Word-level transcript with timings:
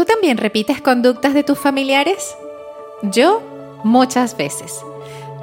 ¿Tú 0.00 0.06
también 0.06 0.38
repites 0.38 0.80
conductas 0.80 1.34
de 1.34 1.44
tus 1.44 1.58
familiares? 1.58 2.34
Yo 3.02 3.42
muchas 3.84 4.34
veces. 4.34 4.80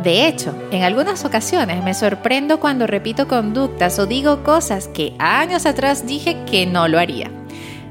De 0.02 0.27
hecho, 0.27 0.52
en 0.71 0.81
algunas 0.81 1.25
ocasiones 1.25 1.83
me 1.83 1.93
sorprendo 1.93 2.59
cuando 2.59 2.88
repito 2.88 3.28
conductas 3.28 3.99
o 3.99 4.07
digo 4.07 4.41
cosas 4.41 4.88
que 4.88 5.13
años 5.20 5.67
atrás 5.67 6.07
dije 6.07 6.38
que 6.50 6.65
no 6.65 6.88
lo 6.88 6.97
haría. 6.97 7.29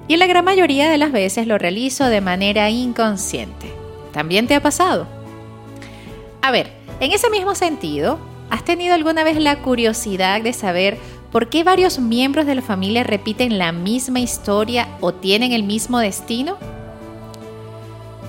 Y 0.09 0.15
en 0.15 0.19
la 0.19 0.27
gran 0.27 0.45
mayoría 0.45 0.91
de 0.91 0.99
las 0.99 1.13
veces 1.13 1.47
lo 1.47 1.57
realizo 1.57 2.07
de 2.07 2.21
manera 2.21 2.69
inconsciente. 2.69 3.73
¿También 4.13 4.49
te 4.49 4.57
ha 4.57 4.61
pasado? 4.61 5.07
A 6.43 6.51
ver, 6.51 6.73
en 6.99 7.13
ese 7.13 7.31
mismo 7.31 7.55
sentido, 7.55 8.19
¿has 8.51 8.65
tenido 8.65 8.97
alguna 8.97 9.23
vez 9.23 9.39
la 9.39 9.63
curiosidad 9.63 10.43
de 10.43 10.53
saber 10.53 10.99
por 11.31 11.49
qué 11.49 11.65
varios 11.65 11.99
miembros 11.99 12.47
de 12.47 12.55
la 12.55 12.63
familia 12.63 13.05
repiten 13.05 13.59
la 13.59 13.73
misma 13.73 14.21
historia 14.21 14.89
o 15.01 15.13
tienen 15.13 15.53
el 15.53 15.63
mismo 15.63 15.99
destino? 15.99 16.57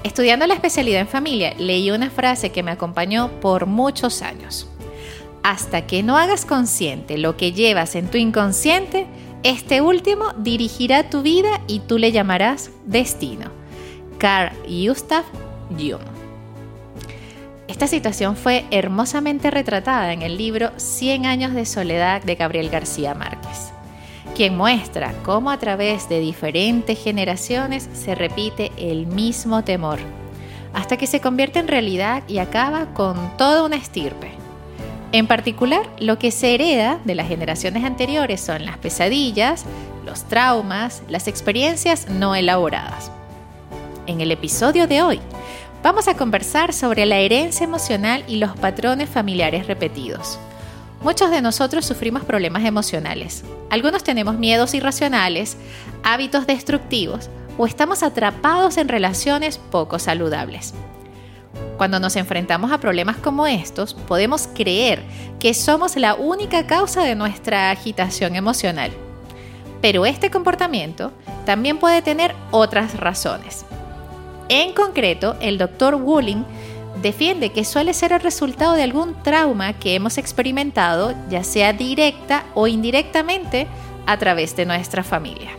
Estudiando 0.03 0.48
la 0.48 0.53
especialidad 0.53 1.02
en 1.02 1.08
familia, 1.08 1.53
leí 1.58 1.91
una 1.91 2.09
frase 2.09 2.52
que 2.52 2.63
me 2.63 2.72
acompañó 2.72 3.30
por 3.41 3.66
muchos 3.66 4.22
años. 4.22 4.67
Hasta 5.44 5.86
que 5.86 6.03
no 6.03 6.17
hagas 6.17 6.45
consciente 6.45 7.17
lo 7.17 7.38
que 7.38 7.52
llevas 7.52 7.95
en 7.95 8.09
tu 8.09 8.17
inconsciente, 8.17 9.08
este 9.44 9.81
último 9.81 10.34
dirigirá 10.38 11.09
tu 11.09 11.22
vida 11.22 11.61
y 11.67 11.80
tú 11.80 11.98
le 11.98 12.11
llamarás 12.11 12.72
destino. 12.86 13.52
Carl 14.17 14.52
Gustav 14.67 15.23
Jung. 15.77 16.16
Esta 17.67 17.88
situación 17.88 18.35
fue 18.35 18.66
hermosamente 18.71 19.52
retratada 19.52 20.13
en 20.13 20.21
el 20.21 20.38
libro 20.38 20.71
100 20.77 21.25
años 21.25 21.53
de 21.53 21.66
soledad 21.66 22.23
de 22.23 22.35
Gabriel 22.35 22.70
García 22.70 23.13
Márquez 23.13 23.73
quien 24.38 24.55
muestra 24.55 25.16
cómo 25.23 25.49
a 25.49 25.58
través 25.58 26.09
de 26.09 26.20
diferentes 26.20 27.03
generaciones 27.03 27.89
se 27.94 28.13
repite 28.13 28.72
el 28.77 29.08
mismo 29.08 29.64
temor, 29.64 29.97
hasta 30.75 30.95
que 30.95 31.08
se 31.08 31.19
convierte 31.19 31.58
en 31.58 31.67
realidad 31.67 32.22
y 32.27 32.38
acaba 32.38 32.94
con 32.94 33.36
toda 33.36 33.64
una 33.64 33.77
estirpe. 33.77 34.30
En 35.11 35.25
particular, 35.25 35.89
lo 35.99 36.20
que 36.20 36.30
se 36.30 36.53
hereda 36.53 36.99
de 37.03 37.16
las 37.16 37.27
generaciones 37.27 37.83
anteriores 37.83 38.39
son 38.39 38.64
las 38.64 38.77
pesadillas, 38.77 39.66
los 40.05 40.25
traumas, 40.25 41.02
las 41.09 41.27
experiencias 41.27 42.08
no 42.08 42.36
elaboradas. 42.36 43.11
En 44.05 44.22
el 44.22 44.31
episodio 44.31 44.86
de 44.86 45.02
hoy, 45.02 45.20
vamos 45.83 46.08
a 46.08 46.16
conversar 46.16 46.73
sobre 46.73 47.06
la 47.06 47.17
herencia 47.17 47.64
emocional 47.64 48.23
y 48.28 48.38
los 48.38 48.58
patrones 48.58 49.09
familiares 49.09 49.67
repetidos. 49.67 50.39
Muchos 51.02 51.30
de 51.30 51.42
nosotros 51.42 51.86
sufrimos 51.86 52.23
problemas 52.23 52.66
emocionales. 52.66 53.44
Algunos 53.70 54.03
tenemos 54.03 54.38
miedos 54.38 54.73
irracionales, 54.73 55.58
hábitos 56.03 56.48
destructivos 56.48 57.30
o 57.58 57.66
estamos 57.66 58.03
atrapados 58.03 58.78
en 58.78 58.88
relaciones 58.88 59.58
poco 59.58 60.00
saludables. 60.00 60.73
Cuando 61.78 62.00
nos 62.00 62.16
enfrentamos 62.16 62.72
a 62.72 62.80
problemas 62.80 63.17
como 63.17 63.45
estos, 63.45 63.94
podemos 63.94 64.48
creer 64.55 65.03
que 65.39 65.53
somos 65.53 65.95
la 65.95 66.16
única 66.16 66.66
causa 66.66 67.03
de 67.03 67.14
nuestra 67.14 67.70
agitación 67.70 68.36
emocional. 68.36 68.92
Pero 69.81 70.08
este 70.08 70.31
comportamiento 70.31 71.11
también 71.45 71.78
puede 71.78 72.02
tener 72.02 72.33
otras 72.50 73.00
razones. 73.00 73.67
En 74.50 74.73
concreto, 74.73 75.36
el 75.42 75.58
Dr. 75.58 75.95
Wooling 75.95 76.45
defiende 77.02 77.52
que 77.52 77.66
suele 77.66 77.94
ser 77.94 78.14
el 78.14 78.22
resultado 78.22 78.73
de 78.73 78.84
algún 78.84 79.22
trauma 79.23 79.73
que 79.73 79.95
hemos 79.95 80.17
experimentado, 80.17 81.14
ya 81.30 81.44
sea 81.44 81.73
directa 81.73 82.45
o 82.56 82.67
indirectamente, 82.67 83.67
a 84.06 84.17
través 84.17 84.56
de 84.56 84.66
nuestra 84.66 85.04
familia. 85.04 85.52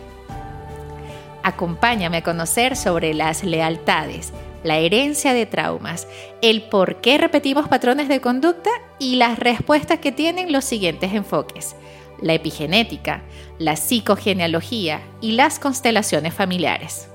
Acompáñame 1.43 2.17
a 2.17 2.23
conocer 2.23 2.75
sobre 2.75 3.13
las 3.13 3.43
lealtades, 3.43 4.33
la 4.63 4.77
herencia 4.77 5.33
de 5.33 5.45
traumas, 5.45 6.07
el 6.41 6.63
por 6.63 6.99
qué 6.99 7.17
repetimos 7.17 7.67
patrones 7.67 8.09
de 8.09 8.19
conducta 8.19 8.71
y 8.97 9.15
las 9.15 9.39
respuestas 9.39 9.99
que 9.99 10.11
tienen 10.11 10.51
los 10.51 10.65
siguientes 10.65 11.13
enfoques, 11.13 11.75
la 12.21 12.33
epigenética, 12.33 13.21
la 13.57 13.77
psicogenealogía 13.77 15.01
y 15.21 15.33
las 15.33 15.59
constelaciones 15.59 16.33
familiares. 16.33 17.07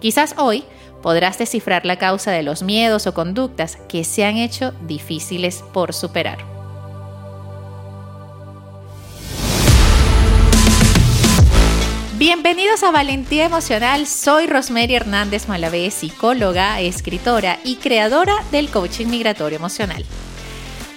Quizás 0.00 0.34
hoy 0.38 0.64
podrás 1.06 1.38
descifrar 1.38 1.86
la 1.86 1.98
causa 1.98 2.32
de 2.32 2.42
los 2.42 2.64
miedos 2.64 3.06
o 3.06 3.14
conductas 3.14 3.78
que 3.88 4.02
se 4.02 4.24
han 4.24 4.38
hecho 4.38 4.72
difíciles 4.88 5.62
por 5.72 5.94
superar. 5.94 6.38
Bienvenidos 12.18 12.82
a 12.82 12.90
Valentía 12.90 13.44
Emocional, 13.44 14.08
soy 14.08 14.48
Rosemary 14.48 14.96
Hernández 14.96 15.46
Malavé, 15.46 15.92
psicóloga, 15.92 16.80
escritora 16.80 17.60
y 17.62 17.76
creadora 17.76 18.34
del 18.50 18.68
coaching 18.68 19.06
migratorio 19.06 19.58
emocional. 19.58 20.04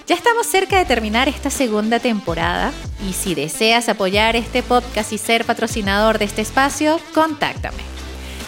Ya 0.07 0.15
estamos 0.15 0.47
cerca 0.47 0.79
de 0.79 0.85
terminar 0.85 1.29
esta 1.29 1.51
segunda 1.51 1.99
temporada 1.99 2.71
y 3.07 3.13
si 3.13 3.35
deseas 3.35 3.89
apoyar 3.89 4.35
este 4.35 4.63
podcast 4.63 5.13
y 5.13 5.19
ser 5.19 5.45
patrocinador 5.45 6.17
de 6.17 6.25
este 6.25 6.41
espacio, 6.41 6.99
contáctame. 7.13 7.88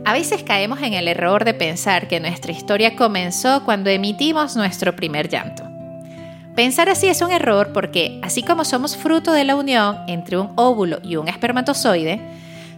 A 0.05 0.13
veces 0.13 0.41
caemos 0.41 0.81
en 0.81 0.93
el 0.93 1.07
error 1.07 1.45
de 1.45 1.53
pensar 1.53 2.07
que 2.07 2.19
nuestra 2.19 2.51
historia 2.51 2.95
comenzó 2.95 3.63
cuando 3.63 3.91
emitimos 3.91 4.55
nuestro 4.55 4.95
primer 4.95 5.29
llanto. 5.29 5.63
Pensar 6.55 6.89
así 6.89 7.07
es 7.07 7.21
un 7.21 7.29
error 7.29 7.71
porque, 7.73 8.19
así 8.23 8.41
como 8.41 8.66
somos 8.66 8.97
fruto 8.97 9.33
de 9.33 9.43
la 9.43 9.55
unión 9.55 9.97
entre 10.07 10.37
un 10.37 10.53
óvulo 10.55 10.99
y 11.03 11.17
un 11.17 11.28
espermatozoide, 11.28 12.19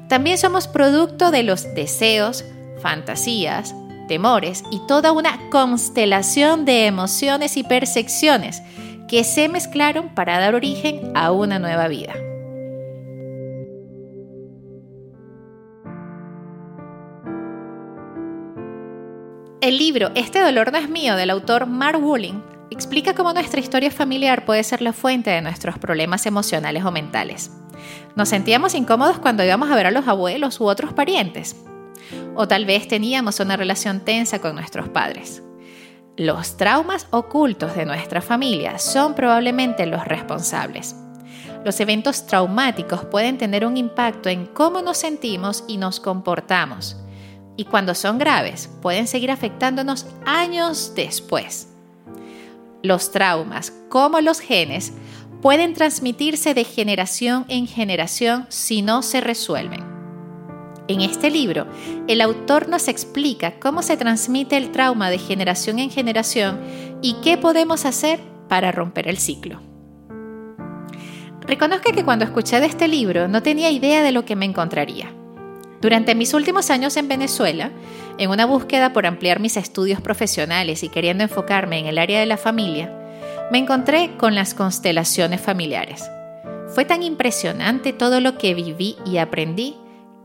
también 0.09 0.37
somos 0.37 0.67
producto 0.67 1.31
de 1.31 1.43
los 1.43 1.73
deseos, 1.75 2.43
fantasías, 2.81 3.73
temores 4.09 4.63
y 4.71 4.81
toda 4.87 5.13
una 5.13 5.49
constelación 5.49 6.65
de 6.65 6.87
emociones 6.87 7.55
y 7.55 7.63
percepciones 7.63 8.61
que 9.07 9.23
se 9.23 9.47
mezclaron 9.47 10.09
para 10.09 10.37
dar 10.39 10.55
origen 10.55 11.13
a 11.15 11.31
una 11.31 11.59
nueva 11.59 11.87
vida. 11.87 12.13
El 19.61 19.77
libro 19.77 20.11
Este 20.15 20.39
dolor 20.39 20.73
no 20.73 20.79
es 20.79 20.89
mío 20.89 21.15
del 21.15 21.29
autor 21.29 21.65
Mark 21.67 22.03
Wooling 22.03 22.41
explica 22.71 23.13
cómo 23.13 23.33
nuestra 23.33 23.59
historia 23.59 23.91
familiar 23.91 24.45
puede 24.45 24.63
ser 24.63 24.81
la 24.81 24.93
fuente 24.93 25.29
de 25.31 25.41
nuestros 25.41 25.77
problemas 25.77 26.25
emocionales 26.25 26.85
o 26.85 26.91
mentales. 26.91 27.51
Nos 28.15 28.29
sentíamos 28.29 28.73
incómodos 28.73 29.19
cuando 29.19 29.43
íbamos 29.43 29.69
a 29.69 29.75
ver 29.75 29.87
a 29.87 29.91
los 29.91 30.07
abuelos 30.07 30.59
u 30.61 30.65
otros 30.65 30.93
parientes, 30.93 31.55
o 32.35 32.47
tal 32.47 32.65
vez 32.65 32.87
teníamos 32.87 33.39
una 33.39 33.57
relación 33.57 33.99
tensa 34.01 34.39
con 34.39 34.55
nuestros 34.55 34.89
padres. 34.89 35.43
Los 36.17 36.57
traumas 36.57 37.07
ocultos 37.11 37.75
de 37.75 37.85
nuestra 37.85 38.21
familia 38.21 38.77
son 38.77 39.15
probablemente 39.15 39.85
los 39.85 40.03
responsables. 40.05 40.95
los 41.65 41.79
eventos 41.81 42.25
traumáticos 42.25 43.03
pueden 43.05 43.37
tener 43.37 43.65
un 43.65 43.75
impacto 43.75 44.29
en 44.29 44.45
cómo 44.45 44.81
nos 44.81 44.97
sentimos 44.97 45.63
y 45.67 45.77
nos 45.77 45.99
comportamos. 45.99 46.95
Y 47.57 47.65
cuando 47.65 47.95
son 47.95 48.17
graves, 48.17 48.69
pueden 48.81 49.07
seguir 49.07 49.29
afectándonos 49.31 50.05
años 50.25 50.93
después. 50.95 51.67
Los 52.81 53.11
traumas, 53.11 53.73
como 53.89 54.21
los 54.21 54.39
genes, 54.39 54.93
pueden 55.41 55.73
transmitirse 55.73 56.53
de 56.53 56.63
generación 56.63 57.45
en 57.49 57.67
generación 57.67 58.45
si 58.49 58.81
no 58.81 59.01
se 59.01 59.19
resuelven. 59.19 59.88
En 60.89 61.01
este 61.01 61.29
libro, 61.29 61.67
el 62.07 62.19
autor 62.19 62.67
nos 62.67 62.87
explica 62.87 63.59
cómo 63.59 63.83
se 63.83 63.95
transmite 63.95 64.57
el 64.57 64.71
trauma 64.71 65.11
de 65.11 65.19
generación 65.19 65.77
en 65.77 65.91
generación 65.91 66.59
y 67.03 67.17
qué 67.21 67.37
podemos 67.37 67.85
hacer 67.85 68.19
para 68.47 68.71
romper 68.71 69.07
el 69.07 69.19
ciclo. 69.19 69.61
Reconozco 71.41 71.91
que 71.91 72.03
cuando 72.03 72.25
escuché 72.25 72.59
de 72.59 72.65
este 72.65 72.87
libro 72.87 73.27
no 73.27 73.43
tenía 73.43 73.69
idea 73.69 74.01
de 74.01 74.11
lo 74.11 74.25
que 74.25 74.35
me 74.35 74.45
encontraría. 74.45 75.13
Durante 75.79 76.15
mis 76.15 76.33
últimos 76.33 76.71
años 76.71 76.97
en 76.97 77.07
Venezuela, 77.07 77.69
en 78.17 78.31
una 78.31 78.47
búsqueda 78.47 78.91
por 78.91 79.05
ampliar 79.05 79.39
mis 79.39 79.57
estudios 79.57 80.01
profesionales 80.01 80.81
y 80.81 80.89
queriendo 80.89 81.23
enfocarme 81.23 81.77
en 81.77 81.85
el 81.85 81.99
área 81.99 82.19
de 82.19 82.25
la 82.25 82.37
familia, 82.37 82.91
me 83.51 83.59
encontré 83.59 84.17
con 84.17 84.33
las 84.33 84.55
constelaciones 84.55 85.39
familiares. 85.39 86.09
Fue 86.73 86.83
tan 86.83 87.03
impresionante 87.03 87.93
todo 87.93 88.21
lo 88.21 88.39
que 88.39 88.55
viví 88.55 88.95
y 89.05 89.17
aprendí 89.17 89.75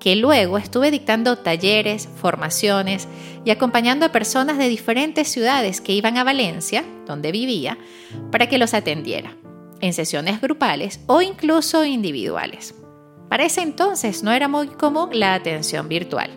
que 0.05 0.17
luego 0.17 0.59
estuve 0.59 0.91
dictando 0.91 1.39
talleres, 1.39 2.11
formaciones 2.21 3.09
y 3.43 3.51
acompañando 3.51 4.05
a 4.05 4.13
personas 4.13 4.59
de 4.59 4.69
diferentes 4.69 5.29
ciudades 5.29 5.81
que 5.81 5.95
iban 5.95 6.19
a 6.19 6.25
Valencia, 6.25 6.85
donde 7.07 7.33
vivía, 7.33 7.79
para 8.31 8.47
que 8.47 8.59
los 8.59 8.75
atendiera 8.75 9.35
en 9.81 9.95
sesiones 9.95 10.43
grupales 10.43 11.01
o 11.07 11.23
incluso 11.23 11.87
individuales. 11.87 12.75
Para 13.31 13.47
ese 13.47 13.63
entonces 13.63 14.23
no 14.23 14.33
era 14.33 14.47
muy 14.47 14.69
común 14.69 15.09
la 15.15 15.33
atención 15.33 15.89
virtual. 15.89 16.29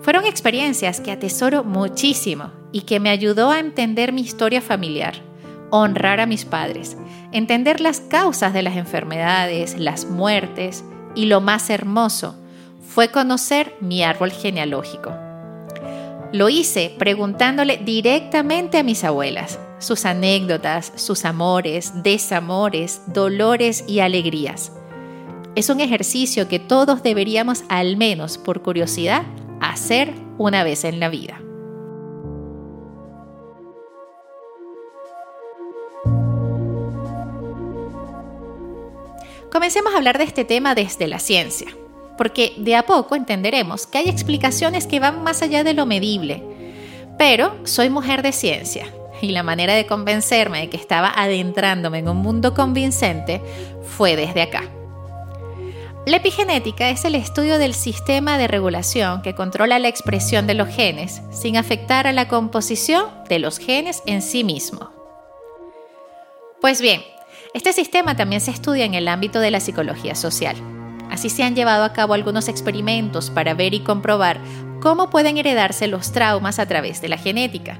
Fueron 0.00 0.24
experiencias 0.24 1.00
que 1.00 1.10
atesoro 1.10 1.64
muchísimo 1.64 2.52
y 2.70 2.82
que 2.82 3.00
me 3.00 3.10
ayudó 3.10 3.50
a 3.50 3.58
entender 3.58 4.12
mi 4.12 4.20
historia 4.20 4.60
familiar, 4.60 5.14
honrar 5.70 6.20
a 6.20 6.26
mis 6.26 6.44
padres, 6.44 6.96
entender 7.32 7.80
las 7.80 7.98
causas 7.98 8.52
de 8.52 8.62
las 8.62 8.76
enfermedades, 8.76 9.76
las 9.76 10.04
muertes 10.04 10.84
y 11.14 11.26
lo 11.26 11.40
más 11.40 11.70
hermoso 11.70 12.36
fue 12.86 13.10
conocer 13.10 13.74
mi 13.80 14.02
árbol 14.02 14.30
genealógico. 14.30 15.12
Lo 16.32 16.48
hice 16.48 16.94
preguntándole 16.98 17.76
directamente 17.78 18.78
a 18.78 18.82
mis 18.82 19.02
abuelas, 19.04 19.58
sus 19.78 20.04
anécdotas, 20.04 20.92
sus 20.94 21.24
amores, 21.24 22.02
desamores, 22.02 23.02
dolores 23.06 23.84
y 23.88 24.00
alegrías. 24.00 24.72
Es 25.56 25.68
un 25.68 25.80
ejercicio 25.80 26.46
que 26.46 26.60
todos 26.60 27.02
deberíamos, 27.02 27.64
al 27.68 27.96
menos 27.96 28.38
por 28.38 28.62
curiosidad, 28.62 29.22
hacer 29.60 30.14
una 30.38 30.62
vez 30.62 30.84
en 30.84 31.00
la 31.00 31.08
vida. 31.08 31.40
Comencemos 39.52 39.92
a 39.92 39.96
hablar 39.96 40.16
de 40.18 40.24
este 40.24 40.44
tema 40.44 40.74
desde 40.76 41.08
la 41.08 41.18
ciencia, 41.18 41.68
porque 42.16 42.54
de 42.58 42.76
a 42.76 42.86
poco 42.86 43.16
entenderemos 43.16 43.86
que 43.86 43.98
hay 43.98 44.08
explicaciones 44.08 44.86
que 44.86 45.00
van 45.00 45.24
más 45.24 45.42
allá 45.42 45.64
de 45.64 45.74
lo 45.74 45.86
medible. 45.86 46.42
Pero 47.18 47.56
soy 47.64 47.90
mujer 47.90 48.22
de 48.22 48.32
ciencia 48.32 48.86
y 49.20 49.30
la 49.30 49.42
manera 49.42 49.74
de 49.74 49.86
convencerme 49.86 50.60
de 50.60 50.70
que 50.70 50.76
estaba 50.76 51.12
adentrándome 51.14 51.98
en 51.98 52.08
un 52.08 52.18
mundo 52.18 52.54
convincente 52.54 53.42
fue 53.82 54.16
desde 54.16 54.42
acá. 54.42 54.62
La 56.06 56.16
epigenética 56.16 56.88
es 56.88 57.04
el 57.04 57.14
estudio 57.14 57.58
del 57.58 57.74
sistema 57.74 58.38
de 58.38 58.48
regulación 58.48 59.20
que 59.20 59.34
controla 59.34 59.78
la 59.78 59.88
expresión 59.88 60.46
de 60.46 60.54
los 60.54 60.68
genes 60.68 61.20
sin 61.30 61.56
afectar 61.56 62.06
a 62.06 62.12
la 62.12 62.28
composición 62.28 63.06
de 63.28 63.38
los 63.38 63.58
genes 63.58 64.02
en 64.06 64.22
sí 64.22 64.42
mismo. 64.42 64.90
Pues 66.60 66.80
bien, 66.80 67.02
este 67.52 67.72
sistema 67.72 68.16
también 68.16 68.40
se 68.40 68.52
estudia 68.52 68.84
en 68.84 68.94
el 68.94 69.08
ámbito 69.08 69.40
de 69.40 69.50
la 69.50 69.60
psicología 69.60 70.14
social. 70.14 70.56
Así 71.10 71.28
se 71.28 71.42
han 71.42 71.56
llevado 71.56 71.82
a 71.82 71.92
cabo 71.92 72.14
algunos 72.14 72.48
experimentos 72.48 73.30
para 73.30 73.54
ver 73.54 73.74
y 73.74 73.80
comprobar 73.80 74.40
cómo 74.80 75.10
pueden 75.10 75.36
heredarse 75.36 75.88
los 75.88 76.12
traumas 76.12 76.60
a 76.60 76.66
través 76.66 77.00
de 77.00 77.08
la 77.08 77.18
genética. 77.18 77.78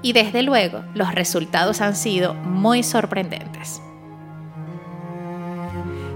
Y 0.00 0.14
desde 0.14 0.42
luego, 0.42 0.82
los 0.94 1.14
resultados 1.14 1.80
han 1.82 1.94
sido 1.94 2.32
muy 2.34 2.82
sorprendentes. 2.82 3.82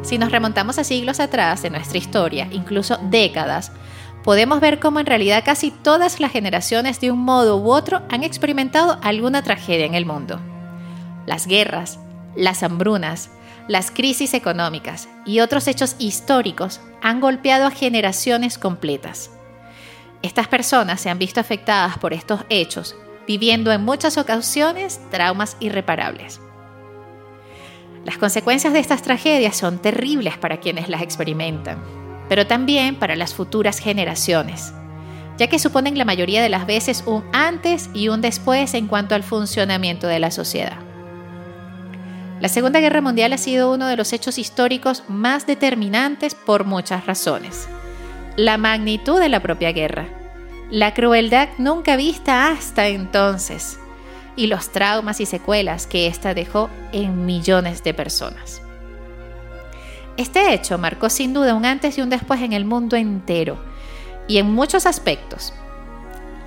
Si 0.02 0.18
nos 0.18 0.32
remontamos 0.32 0.78
a 0.78 0.84
siglos 0.84 1.20
atrás 1.20 1.62
de 1.62 1.70
nuestra 1.70 1.98
historia, 1.98 2.48
incluso 2.50 2.96
décadas, 3.10 3.72
podemos 4.24 4.60
ver 4.60 4.80
cómo 4.80 5.00
en 5.00 5.06
realidad 5.06 5.42
casi 5.44 5.70
todas 5.70 6.18
las 6.18 6.32
generaciones 6.32 7.00
de 7.00 7.10
un 7.10 7.20
modo 7.20 7.58
u 7.58 7.70
otro 7.70 8.02
han 8.08 8.24
experimentado 8.24 8.98
alguna 9.02 9.42
tragedia 9.42 9.84
en 9.84 9.94
el 9.94 10.06
mundo. 10.06 10.40
Las 11.26 11.46
guerras, 11.46 11.98
las 12.36 12.62
hambrunas, 12.62 13.30
las 13.68 13.90
crisis 13.90 14.34
económicas 14.34 15.08
y 15.24 15.40
otros 15.40 15.66
hechos 15.66 15.96
históricos 15.98 16.80
han 17.02 17.20
golpeado 17.20 17.66
a 17.66 17.70
generaciones 17.70 18.58
completas. 18.58 19.30
Estas 20.22 20.48
personas 20.48 21.00
se 21.00 21.10
han 21.10 21.18
visto 21.18 21.40
afectadas 21.40 21.98
por 21.98 22.12
estos 22.12 22.40
hechos, 22.48 22.96
viviendo 23.26 23.72
en 23.72 23.84
muchas 23.84 24.18
ocasiones 24.18 25.00
traumas 25.10 25.56
irreparables. 25.60 26.40
Las 28.04 28.18
consecuencias 28.18 28.72
de 28.72 28.78
estas 28.78 29.02
tragedias 29.02 29.56
son 29.56 29.78
terribles 29.78 30.38
para 30.38 30.58
quienes 30.58 30.88
las 30.88 31.02
experimentan, 31.02 31.82
pero 32.28 32.46
también 32.46 32.96
para 32.96 33.16
las 33.16 33.34
futuras 33.34 33.80
generaciones, 33.80 34.72
ya 35.38 35.48
que 35.48 35.58
suponen 35.58 35.98
la 35.98 36.04
mayoría 36.04 36.40
de 36.40 36.48
las 36.48 36.66
veces 36.66 37.02
un 37.06 37.24
antes 37.32 37.90
y 37.94 38.08
un 38.08 38.20
después 38.20 38.74
en 38.74 38.86
cuanto 38.86 39.16
al 39.16 39.24
funcionamiento 39.24 40.06
de 40.06 40.20
la 40.20 40.30
sociedad. 40.30 40.78
La 42.40 42.50
Segunda 42.50 42.80
Guerra 42.80 43.00
Mundial 43.00 43.32
ha 43.32 43.38
sido 43.38 43.72
uno 43.72 43.86
de 43.86 43.96
los 43.96 44.12
hechos 44.12 44.36
históricos 44.36 45.04
más 45.08 45.46
determinantes 45.46 46.34
por 46.34 46.64
muchas 46.64 47.06
razones. 47.06 47.66
La 48.36 48.58
magnitud 48.58 49.18
de 49.18 49.30
la 49.30 49.40
propia 49.40 49.72
guerra, 49.72 50.06
la 50.70 50.92
crueldad 50.92 51.48
nunca 51.56 51.96
vista 51.96 52.50
hasta 52.50 52.88
entonces, 52.88 53.78
y 54.36 54.48
los 54.48 54.70
traumas 54.70 55.20
y 55.20 55.26
secuelas 55.26 55.86
que 55.86 56.08
ésta 56.08 56.34
dejó 56.34 56.68
en 56.92 57.24
millones 57.24 57.82
de 57.82 57.94
personas. 57.94 58.60
Este 60.18 60.52
hecho 60.52 60.76
marcó 60.76 61.08
sin 61.08 61.32
duda 61.32 61.54
un 61.54 61.64
antes 61.64 61.96
y 61.96 62.02
un 62.02 62.10
después 62.10 62.42
en 62.42 62.52
el 62.52 62.66
mundo 62.66 62.96
entero 62.96 63.58
y 64.28 64.36
en 64.36 64.52
muchos 64.52 64.84
aspectos. 64.84 65.54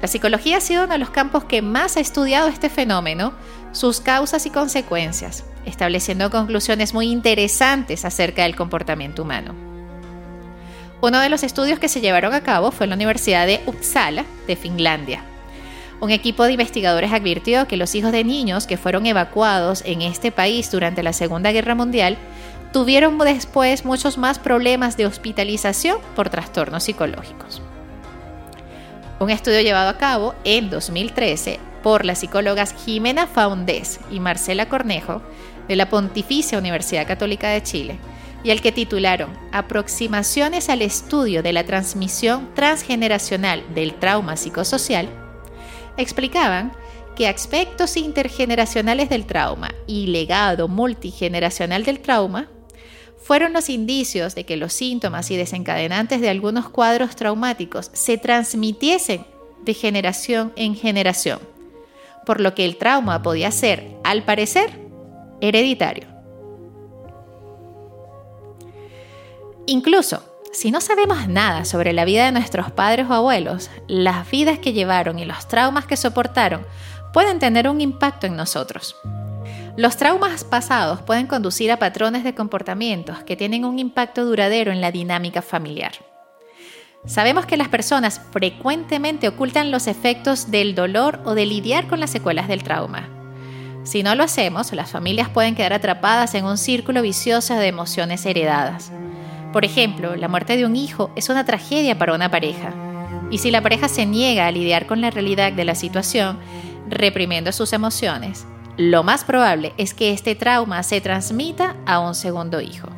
La 0.01 0.07
psicología 0.07 0.57
ha 0.57 0.61
sido 0.61 0.83
uno 0.83 0.93
de 0.93 0.99
los 0.99 1.09
campos 1.09 1.45
que 1.45 1.63
más 1.63 1.97
ha 1.97 1.99
estudiado 1.99 2.47
este 2.47 2.69
fenómeno, 2.69 3.33
sus 3.71 4.01
causas 4.01 4.45
y 4.45 4.49
consecuencias, 4.49 5.43
estableciendo 5.69 6.29
conclusiones 6.29 6.93
muy 6.93 7.09
interesantes 7.09 8.03
acerca 8.03 8.43
del 8.43 8.55
comportamiento 8.55 9.21
humano. 9.21 9.55
Uno 11.01 11.19
de 11.19 11.29
los 11.29 11.43
estudios 11.43 11.79
que 11.79 11.87
se 11.87 12.01
llevaron 12.01 12.33
a 12.33 12.41
cabo 12.41 12.71
fue 12.71 12.85
en 12.85 12.89
la 12.89 12.95
Universidad 12.97 13.47
de 13.47 13.61
Uppsala, 13.65 14.25
de 14.47 14.55
Finlandia, 14.57 15.23
un 16.01 16.11
equipo 16.11 16.45
de 16.45 16.53
investigadores 16.53 17.11
advirtió 17.11 17.67
que 17.67 17.75
los 17.75 17.93
hijos 17.93 18.13
de 18.13 18.23
niños 18.23 18.67
que 18.67 18.77
fueron 18.77 19.05
evacuados 19.05 19.83
en 19.85 20.01
este 20.01 20.31
país 20.31 20.71
durante 20.71 21.03
la 21.03 21.11
Segunda 21.11 21.51
Guerra 21.51 21.75
Mundial 21.75 22.17
tuvieron 22.71 23.17
después 23.17 23.83
muchos 23.83 24.17
más 24.17 24.39
problemas 24.39 24.95
de 24.95 25.05
hospitalización 25.05 25.97
por 26.15 26.29
trastornos 26.29 26.83
psicológicos. 26.83 27.61
Un 29.19 29.29
estudio 29.29 29.59
llevado 29.59 29.89
a 29.89 29.97
cabo 29.97 30.35
en 30.45 30.69
2013 30.69 31.59
por 31.83 32.05
las 32.05 32.19
psicólogas 32.19 32.73
Jimena 32.85 33.27
Faundés 33.27 33.99
y 34.09 34.21
Marcela 34.21 34.69
Cornejo 34.69 35.21
de 35.69 35.75
la 35.77 35.89
Pontificia 35.89 36.57
Universidad 36.57 37.07
Católica 37.07 37.49
de 37.49 37.63
Chile 37.63 37.99
y 38.43 38.51
al 38.51 38.61
que 38.61 38.71
titularon 38.71 39.31
Aproximaciones 39.51 40.67
al 40.67 40.81
estudio 40.81 41.43
de 41.43 41.53
la 41.53 41.63
transmisión 41.63 42.49
transgeneracional 42.55 43.63
del 43.73 43.93
trauma 43.93 44.35
psicosocial, 44.35 45.07
explicaban 45.95 46.73
que 47.15 47.27
aspectos 47.27 47.97
intergeneracionales 47.97 49.09
del 49.09 49.25
trauma 49.25 49.69
y 49.87 50.07
legado 50.07 50.67
multigeneracional 50.67 51.83
del 51.83 51.99
trauma 51.99 52.49
fueron 53.21 53.53
los 53.53 53.69
indicios 53.69 54.33
de 54.33 54.45
que 54.45 54.57
los 54.57 54.73
síntomas 54.73 55.29
y 55.29 55.37
desencadenantes 55.37 56.21
de 56.21 56.29
algunos 56.29 56.69
cuadros 56.69 57.15
traumáticos 57.15 57.91
se 57.93 58.17
transmitiesen 58.17 59.25
de 59.63 59.73
generación 59.73 60.53
en 60.55 60.75
generación, 60.75 61.39
por 62.25 62.39
lo 62.39 62.55
que 62.55 62.65
el 62.65 62.77
trauma 62.77 63.21
podía 63.21 63.51
ser, 63.51 63.97
al 64.03 64.23
parecer, 64.23 64.88
hereditario. 65.41 66.07
Incluso 69.65 70.23
si 70.51 70.71
no 70.71 70.81
sabemos 70.81 71.27
nada 71.27 71.63
sobre 71.63 71.93
la 71.93 72.05
vida 72.05 72.25
de 72.25 72.31
nuestros 72.31 72.71
padres 72.71 73.07
o 73.07 73.13
abuelos, 73.13 73.69
las 73.87 74.29
vidas 74.29 74.57
que 74.57 74.73
llevaron 74.73 75.19
y 75.19 75.25
los 75.25 75.47
traumas 75.47 75.85
que 75.85 75.95
soportaron 75.95 76.65
pueden 77.13 77.37
tener 77.37 77.69
un 77.69 77.79
impacto 77.79 78.25
en 78.25 78.35
nosotros. 78.35 78.95
Los 79.77 79.95
traumas 79.95 80.43
pasados 80.43 81.01
pueden 81.03 81.27
conducir 81.27 81.71
a 81.71 81.77
patrones 81.77 82.23
de 82.23 82.33
comportamientos 82.33 83.19
que 83.23 83.35
tienen 83.35 83.63
un 83.63 83.77
impacto 83.77 84.25
duradero 84.25 84.71
en 84.71 84.81
la 84.81 84.91
dinámica 84.91 85.41
familiar. 85.41 85.93
Sabemos 87.05 87.45
que 87.45 87.55
las 87.55 87.69
personas 87.69 88.19
frecuentemente 88.31 89.27
ocultan 89.27 89.71
los 89.71 89.87
efectos 89.87 90.51
del 90.51 90.75
dolor 90.75 91.21
o 91.25 91.35
de 91.35 91.45
lidiar 91.45 91.87
con 91.87 91.99
las 91.99 92.09
secuelas 92.09 92.47
del 92.47 92.63
trauma. 92.63 93.18
Si 93.83 94.03
no 94.03 94.13
lo 94.15 94.23
hacemos, 94.23 94.73
las 94.73 94.91
familias 94.91 95.29
pueden 95.29 95.55
quedar 95.55 95.73
atrapadas 95.73 96.35
en 96.35 96.45
un 96.45 96.57
círculo 96.57 97.01
vicioso 97.01 97.55
de 97.55 97.67
emociones 97.67 98.25
heredadas. 98.25 98.91
Por 99.53 99.65
ejemplo, 99.65 100.15
la 100.15 100.27
muerte 100.27 100.57
de 100.57 100.65
un 100.65 100.75
hijo 100.75 101.11
es 101.15 101.29
una 101.29 101.45
tragedia 101.45 101.97
para 101.97 102.13
una 102.13 102.29
pareja. 102.29 102.73
Y 103.31 103.39
si 103.39 103.51
la 103.51 103.61
pareja 103.61 103.87
se 103.87 104.05
niega 104.05 104.47
a 104.47 104.51
lidiar 104.51 104.85
con 104.85 105.01
la 105.01 105.09
realidad 105.09 105.53
de 105.53 105.65
la 105.65 105.75
situación, 105.75 106.39
reprimiendo 106.87 107.51
sus 107.51 107.73
emociones, 107.73 108.45
lo 108.77 109.03
más 109.03 109.23
probable 109.23 109.73
es 109.77 109.93
que 109.93 110.11
este 110.11 110.35
trauma 110.35 110.83
se 110.83 111.01
transmita 111.01 111.75
a 111.85 111.99
un 111.99 112.15
segundo 112.15 112.61
hijo. 112.61 112.89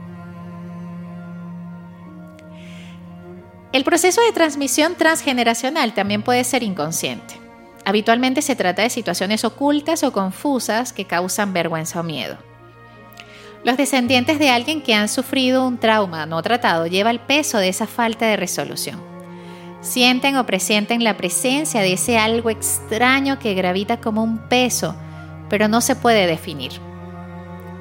El 3.74 3.84
proceso 3.84 4.22
de 4.22 4.34
transmisión 4.34 4.96
transgeneracional 4.96 5.94
también 5.94 6.22
puede 6.22 6.44
ser 6.44 6.62
inconsciente. 6.62 7.41
Habitualmente 7.92 8.42
se 8.42 8.56
trata 8.56 8.84
de 8.84 8.90
situaciones 8.90 9.44
ocultas 9.44 10.02
o 10.04 10.14
confusas 10.14 10.94
que 10.94 11.04
causan 11.04 11.52
vergüenza 11.52 12.00
o 12.00 12.04
miedo. 12.04 12.38
Los 13.66 13.76
descendientes 13.76 14.40
de 14.40 14.50
alguien 14.50 14.82
que 14.82 14.94
han 14.96 15.10
sufrido 15.10 15.68
un 15.68 15.78
trauma 15.78 16.26
no 16.26 16.42
tratado 16.42 16.88
lleva 16.88 17.12
el 17.12 17.20
peso 17.20 17.58
de 17.58 17.68
esa 17.68 17.88
falta 17.88 18.28
de 18.28 18.38
resolución. 18.38 19.04
Sienten 19.82 20.38
o 20.38 20.46
presienten 20.46 21.04
la 21.04 21.18
presencia 21.18 21.82
de 21.82 21.92
ese 21.92 22.18
algo 22.18 22.50
extraño 22.50 23.40
que 23.40 23.56
gravita 23.56 24.00
como 24.00 24.24
un 24.24 24.38
peso 24.48 24.96
pero 25.50 25.68
no 25.68 25.82
se 25.82 25.98
puede 25.98 26.28
definir. 26.28 26.72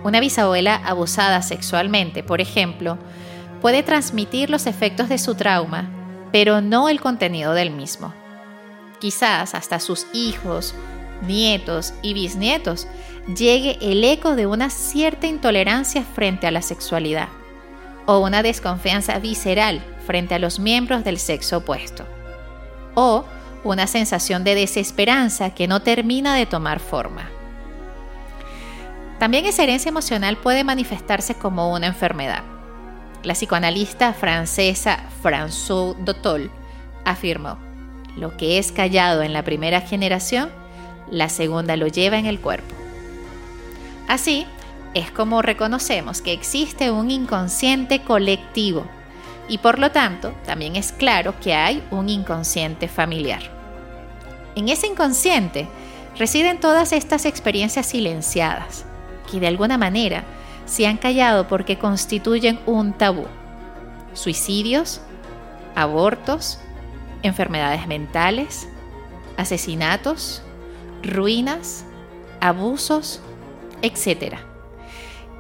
Una 0.02 0.19
bisabuela 0.19 0.75
abusada 0.75 1.40
sexualmente, 1.40 2.25
por 2.25 2.40
ejemplo, 2.40 2.99
puede 3.61 3.85
transmitir 3.85 4.50
los 4.50 4.67
efectos 4.67 5.09
de 5.09 5.19
su 5.19 5.37
trauma, 5.37 5.88
pero 6.33 6.61
no 6.61 6.88
el 6.88 7.00
contenido 7.00 7.55
del 7.55 7.71
mismo. 7.71 8.12
Quizás 9.00 9.54
hasta 9.54 9.80
sus 9.80 10.07
hijos, 10.12 10.75
nietos 11.26 11.95
y 12.02 12.14
bisnietos 12.14 12.87
llegue 13.35 13.78
el 13.80 14.04
eco 14.04 14.37
de 14.37 14.47
una 14.47 14.71
cierta 14.71 15.26
intolerancia 15.26 16.02
frente 16.02 16.47
a 16.47 16.50
la 16.50 16.62
sexualidad 16.62 17.28
o 18.07 18.19
una 18.19 18.42
desconfianza 18.42 19.19
visceral 19.19 19.83
frente 20.07 20.35
a 20.35 20.38
los 20.38 20.59
miembros 20.59 21.04
del 21.04 21.19
sexo 21.19 21.59
opuesto 21.59 22.04
o 22.95 23.25
una 23.64 23.87
sensación 23.87 24.45
de 24.45 24.54
desesperanza 24.54 25.54
que 25.54 25.69
no 25.69 25.80
termina 25.80 26.35
de 26.35 26.47
tomar 26.47 26.80
forma. 26.80 27.30
También 29.19 29.45
esa 29.45 29.62
herencia 29.62 29.90
emocional 29.90 30.38
puede 30.38 30.64
manifestarse 30.64 31.35
como 31.35 31.73
una 31.73 31.87
enfermedad. 31.87 32.42
La 33.23 33.35
psicoanalista 33.35 34.14
francesa 34.14 35.04
François 35.23 35.95
Dotol 36.04 36.50
afirmó, 37.04 37.59
lo 38.17 38.37
que 38.37 38.59
es 38.59 38.73
callado 38.73 39.23
en 39.23 39.33
la 39.33 39.43
primera 39.43 39.81
generación, 39.81 40.50
la 41.11 41.29
segunda 41.29 41.76
lo 41.76 41.87
lleva 41.87 42.19
en 42.19 42.26
el 42.26 42.40
cuerpo. 42.40 42.75
Así 44.09 44.47
es 44.95 45.11
como 45.11 45.43
reconocemos 45.43 46.21
que 46.21 46.33
existe 46.33 46.90
un 46.90 47.11
inconsciente 47.11 48.02
colectivo 48.02 48.85
y 49.49 49.59
por 49.59 49.79
lo 49.79 49.90
tanto 49.90 50.33
también 50.45 50.76
es 50.76 50.93
claro 50.93 51.35
que 51.40 51.55
hay 51.55 51.83
un 51.90 52.09
inconsciente 52.09 52.88
familiar. 52.88 53.43
En 54.55 54.69
ese 54.69 54.87
inconsciente 54.87 55.69
residen 56.19 56.61
todas 56.61 56.93
estas 56.93 57.25
experiencias 57.25 57.87
silenciadas, 57.87 58.85
que 59.31 59.40
de 59.40 59.47
alguna 59.47 59.79
manera 59.79 60.25
se 60.67 60.87
han 60.87 60.97
callado 60.97 61.49
porque 61.49 61.79
constituyen 61.79 62.61
un 62.67 62.93
tabú. 62.93 63.26
Suicidios, 64.12 65.00
abortos, 65.75 66.59
enfermedades 67.23 67.87
mentales, 67.87 68.69
asesinatos, 69.37 70.43
ruinas, 71.03 71.85
abusos, 72.41 73.21
etc. 73.83 74.37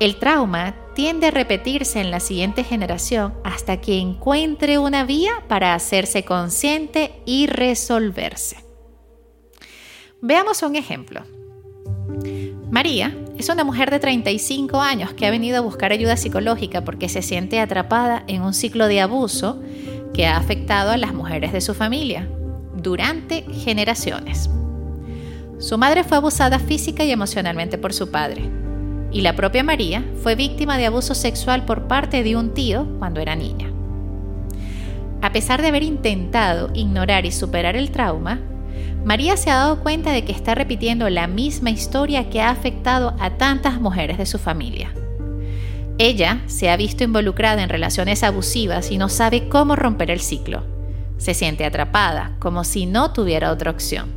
El 0.00 0.16
trauma 0.16 0.74
tiende 0.94 1.26
a 1.26 1.30
repetirse 1.30 2.00
en 2.00 2.10
la 2.10 2.20
siguiente 2.20 2.64
generación 2.64 3.34
hasta 3.44 3.80
que 3.80 3.98
encuentre 3.98 4.78
una 4.78 5.04
vía 5.04 5.32
para 5.48 5.74
hacerse 5.74 6.24
consciente 6.24 7.22
y 7.26 7.46
resolverse. 7.46 8.64
Veamos 10.22 10.62
un 10.62 10.76
ejemplo. 10.76 11.22
María 12.70 13.16
es 13.36 13.48
una 13.48 13.64
mujer 13.64 13.90
de 13.90 13.98
35 13.98 14.80
años 14.80 15.12
que 15.14 15.26
ha 15.26 15.30
venido 15.30 15.58
a 15.58 15.62
buscar 15.62 15.92
ayuda 15.92 16.16
psicológica 16.16 16.84
porque 16.84 17.08
se 17.08 17.22
siente 17.22 17.58
atrapada 17.58 18.22
en 18.26 18.42
un 18.42 18.54
ciclo 18.54 18.86
de 18.86 19.00
abuso 19.00 19.60
que 20.12 20.26
ha 20.26 20.36
afectado 20.36 20.90
a 20.90 20.96
las 20.96 21.14
mujeres 21.14 21.52
de 21.52 21.60
su 21.60 21.74
familia 21.74 22.28
durante 22.74 23.42
generaciones. 23.52 24.50
Su 25.58 25.76
madre 25.76 26.04
fue 26.04 26.16
abusada 26.16 26.58
física 26.58 27.04
y 27.04 27.10
emocionalmente 27.10 27.78
por 27.78 27.92
su 27.92 28.10
padre, 28.10 28.50
y 29.12 29.20
la 29.22 29.36
propia 29.36 29.62
María 29.62 30.04
fue 30.22 30.34
víctima 30.34 30.78
de 30.78 30.86
abuso 30.86 31.14
sexual 31.14 31.64
por 31.64 31.88
parte 31.88 32.22
de 32.22 32.36
un 32.36 32.54
tío 32.54 32.86
cuando 32.98 33.20
era 33.20 33.36
niña. 33.36 33.70
A 35.22 35.32
pesar 35.32 35.60
de 35.60 35.68
haber 35.68 35.82
intentado 35.82 36.70
ignorar 36.74 37.26
y 37.26 37.32
superar 37.32 37.76
el 37.76 37.90
trauma, 37.90 38.40
María 39.04 39.36
se 39.36 39.50
ha 39.50 39.56
dado 39.56 39.80
cuenta 39.80 40.12
de 40.12 40.24
que 40.24 40.32
está 40.32 40.54
repitiendo 40.54 41.08
la 41.10 41.26
misma 41.26 41.70
historia 41.70 42.30
que 42.30 42.40
ha 42.40 42.50
afectado 42.50 43.14
a 43.18 43.30
tantas 43.30 43.80
mujeres 43.80 44.18
de 44.18 44.26
su 44.26 44.38
familia. 44.38 44.92
Ella 46.02 46.40
se 46.46 46.70
ha 46.70 46.78
visto 46.78 47.04
involucrada 47.04 47.62
en 47.62 47.68
relaciones 47.68 48.22
abusivas 48.22 48.90
y 48.90 48.96
no 48.96 49.10
sabe 49.10 49.50
cómo 49.50 49.76
romper 49.76 50.10
el 50.10 50.20
ciclo. 50.20 50.62
Se 51.18 51.34
siente 51.34 51.66
atrapada, 51.66 52.36
como 52.38 52.64
si 52.64 52.86
no 52.86 53.12
tuviera 53.12 53.52
otra 53.52 53.70
opción. 53.70 54.08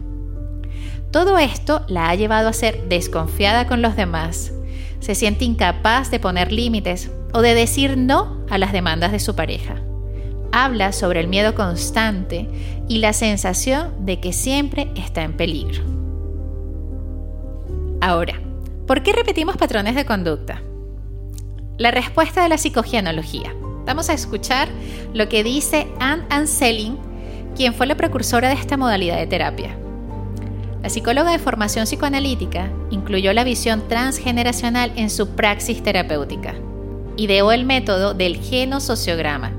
Todo 1.12 1.38
esto 1.38 1.84
la 1.90 2.10
ha 2.10 2.16
llevado 2.16 2.48
a 2.48 2.54
ser 2.54 2.88
desconfiada 2.88 3.68
con 3.68 3.82
los 3.82 3.98
demás. 3.98 4.54
Se 5.02 5.14
siente 5.14 5.44
incapaz 5.44 6.10
de 6.10 6.22
poner 6.22 6.54
límites 6.54 7.12
o 7.34 7.42
de 7.42 7.54
decir 7.54 7.98
no 7.98 8.46
a 8.50 8.58
las 8.58 8.72
demandas 8.72 9.12
de 9.12 9.20
su 9.20 9.36
pareja 9.36 9.82
habla 10.54 10.92
sobre 10.92 11.20
el 11.20 11.28
miedo 11.28 11.56
constante 11.56 12.48
y 12.88 13.00
la 13.00 13.12
sensación 13.12 14.06
de 14.06 14.20
que 14.20 14.32
siempre 14.32 14.92
está 14.96 15.24
en 15.24 15.34
peligro. 15.34 15.84
Ahora, 18.02 18.40
¿por 18.86 19.02
qué 19.02 19.14
repetimos 19.14 19.58
patrones 19.58 19.96
de 19.96 20.06
conducta? 20.06 20.62
La 21.78 21.92
respuesta 21.92 22.44
de 22.44 22.50
la 22.50 22.58
psicogenología. 22.58 23.54
Vamos 23.86 24.10
a 24.10 24.14
escuchar 24.14 24.70
lo 25.14 25.28
que 25.28 25.44
dice 25.44 25.88
Anne 26.00 26.24
Anselin, 26.30 26.98
quien 27.56 27.74
fue 27.74 27.88
la 27.88 27.96
precursora 27.96 28.50
de 28.50 28.56
esta 28.56 28.78
modalidad 28.78 29.18
de 29.18 29.28
terapia. 29.28 29.76
La 30.82 30.90
psicóloga 30.90 31.32
de 31.32 31.40
formación 31.40 31.86
psicoanalítica 31.86 32.70
incluyó 32.92 33.34
la 33.34 33.44
visión 33.44 33.88
transgeneracional 33.88 34.92
en 34.96 35.10
su 35.10 35.30
praxis 35.30 35.82
terapéutica. 35.82 36.54
Ideó 37.18 37.52
el 37.52 37.66
método 37.66 38.14
del 38.14 38.38
genosociograma, 38.38 39.52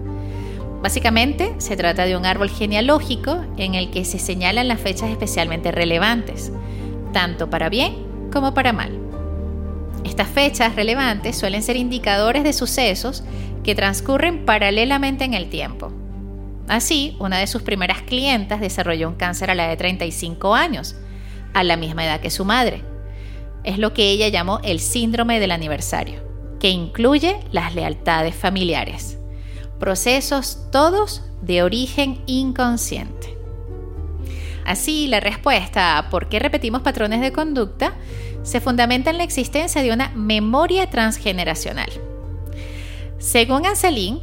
Básicamente 0.85 1.55
se 1.57 1.79
trata 1.79 2.05
de 2.05 2.15
un 2.15 2.27
árbol 2.27 2.51
genealógico 2.51 3.43
en 3.57 3.75
el 3.75 3.91
que 3.91 4.05
se 4.05 4.19
señalan 4.19 4.69
las 4.69 4.79
fechas 4.79 5.09
especialmente 5.09 5.73
relevantes, 5.73 6.53
tanto 7.11 7.49
para 7.49 7.71
bien 7.71 7.95
como 8.31 8.53
para 8.53 8.75
mal. 8.75 9.04
Estas 10.05 10.29
fechas 10.29 10.77
relevantes 10.77 11.37
suelen 11.37 11.63
ser 11.63 11.77
indicadores 11.77 12.45
de 12.45 12.53
sucesos 12.53 13.25
que 13.63 13.75
transcurren 13.75 14.45
paralelamente 14.45 15.25
en 15.25 15.35
el 15.35 15.49
tiempo. 15.49 15.93
Así, 16.69 17.17
una 17.19 17.39
de 17.39 17.47
sus 17.47 17.63
primeras 17.63 18.03
clientas 18.03 18.61
desarrolló 18.61 19.09
un 19.09 19.17
cáncer 19.17 19.51
a 19.51 19.55
la 19.55 19.69
de 19.69 19.77
35 19.77 20.55
años, 20.55 20.97
a 21.53 21.65
la 21.65 21.77
misma 21.77 22.05
edad 22.05 22.21
que 22.21 22.31
su 22.31 22.45
madre. 22.45 22.83
Es 23.65 23.79
lo 23.79 23.93
que 23.95 24.11
ella 24.11 24.29
llamó 24.29 24.61
el 24.63 24.81
síndrome 24.81 25.41
del 25.41 25.51
aniversario, 25.51 26.23
que 26.61 26.71
incluye 26.71 27.41
las 27.51 27.75
lealtades 27.75 28.35
familiares 28.35 29.19
procesos 29.79 30.59
todos 30.71 31.23
de 31.43 31.63
origen 31.63 32.23
inconsciente. 32.27 33.37
Así, 34.65 35.09
la 35.09 35.21
respuesta 35.21 35.99
a 35.99 36.09
por 36.09 36.29
qué 36.29 36.39
repetimos 36.39 36.81
patrones 36.81 37.21
de 37.21 37.33
conducta 37.33 37.95
se 38.45 38.61
fundamenta 38.61 39.11
en 39.11 39.19
la 39.19 39.25
existencia 39.25 39.83
de 39.83 39.93
una 39.93 40.11
memoria 40.15 40.89
transgeneracional. 40.89 41.89
Según 43.19 43.67
Anselin, 43.67 44.21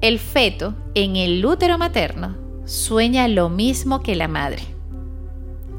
el 0.00 0.18
feto 0.18 0.74
en 0.94 1.16
el 1.16 1.44
útero 1.44 1.78
materno 1.78 2.36
sueña 2.66 3.26
lo 3.26 3.48
mismo 3.48 4.02
que 4.02 4.14
la 4.14 4.28
madre. 4.28 4.62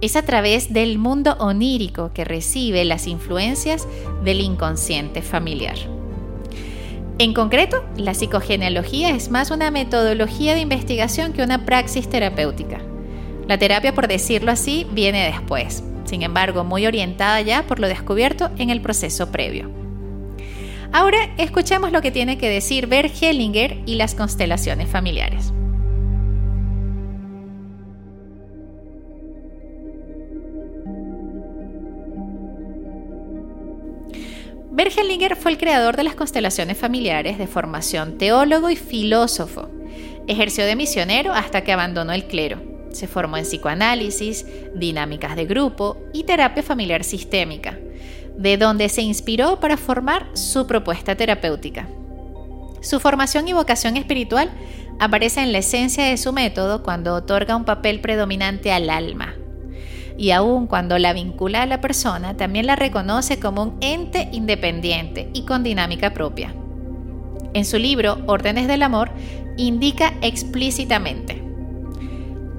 Es 0.01 0.15
a 0.15 0.23
través 0.23 0.73
del 0.73 0.97
mundo 0.97 1.37
onírico 1.39 2.11
que 2.13 2.25
recibe 2.25 2.83
las 2.85 3.07
influencias 3.07 3.87
del 4.23 4.41
inconsciente 4.41 5.21
familiar. 5.21 5.77
En 7.17 7.33
concreto, 7.33 7.85
la 7.95 8.13
psicogenealogía 8.13 9.11
es 9.11 9.29
más 9.29 9.51
una 9.51 9.71
metodología 9.71 10.53
de 10.53 10.59
investigación 10.59 11.33
que 11.33 11.43
una 11.43 11.65
praxis 11.65 12.09
terapéutica. 12.09 12.81
La 13.47 13.57
terapia, 13.57 13.93
por 13.93 14.07
decirlo 14.07 14.51
así, 14.51 14.85
viene 14.91 15.25
después, 15.25 15.83
sin 16.05 16.21
embargo 16.21 16.63
muy 16.63 16.85
orientada 16.85 17.41
ya 17.41 17.63
por 17.63 17.79
lo 17.79 17.87
descubierto 17.87 18.49
en 18.57 18.69
el 18.69 18.81
proceso 18.81 19.31
previo. 19.31 19.69
Ahora 20.91 21.17
escuchemos 21.37 21.91
lo 21.91 22.01
que 22.01 22.11
tiene 22.11 22.37
que 22.37 22.49
decir 22.49 22.87
Bert 22.87 23.13
Hellinger 23.21 23.79
y 23.85 23.95
las 23.95 24.15
constelaciones 24.15 24.87
familiares. 24.87 25.51
Bert 34.71 34.97
Hellinger 34.97 35.35
fue 35.37 35.51
el 35.51 35.57
creador 35.57 35.95
de 35.95 36.03
las 36.03 36.15
constelaciones 36.15 36.77
familiares 36.77 37.37
de 37.37 37.47
formación 37.47 38.17
teólogo 38.17 38.69
y 38.69 38.75
filósofo. 38.75 39.69
Ejerció 40.27 40.65
de 40.65 40.75
misionero 40.75 41.33
hasta 41.33 41.61
que 41.61 41.71
abandonó 41.71 42.11
el 42.11 42.25
clero. 42.25 42.74
Se 42.95 43.07
formó 43.07 43.35
en 43.35 43.43
psicoanálisis, 43.43 44.45
dinámicas 44.73 45.35
de 45.35 45.45
grupo 45.45 45.97
y 46.13 46.23
terapia 46.23 46.63
familiar 46.63 47.03
sistémica, 47.03 47.77
de 48.37 48.55
donde 48.55 48.87
se 48.87 49.01
inspiró 49.01 49.59
para 49.59 49.75
formar 49.75 50.29
su 50.31 50.65
propuesta 50.65 51.13
terapéutica. 51.17 51.89
Su 52.79 53.01
formación 53.01 53.49
y 53.49 53.53
vocación 53.53 53.97
espiritual 53.97 54.49
aparece 54.97 55.41
en 55.41 55.51
la 55.51 55.57
esencia 55.57 56.05
de 56.05 56.15
su 56.15 56.31
método 56.31 56.83
cuando 56.83 57.15
otorga 57.15 57.57
un 57.57 57.65
papel 57.65 57.99
predominante 57.99 58.71
al 58.71 58.89
alma, 58.89 59.35
y 60.17 60.31
aun 60.31 60.65
cuando 60.65 60.97
la 60.97 61.11
vincula 61.11 61.63
a 61.63 61.65
la 61.65 61.81
persona, 61.81 62.37
también 62.37 62.65
la 62.65 62.77
reconoce 62.77 63.41
como 63.41 63.61
un 63.61 63.77
ente 63.81 64.29
independiente 64.31 65.29
y 65.33 65.43
con 65.43 65.63
dinámica 65.63 66.13
propia. 66.13 66.55
En 67.53 67.65
su 67.65 67.77
libro 67.77 68.19
Órdenes 68.25 68.69
del 68.69 68.83
Amor 68.83 69.11
indica 69.57 70.13
explícitamente, 70.21 71.44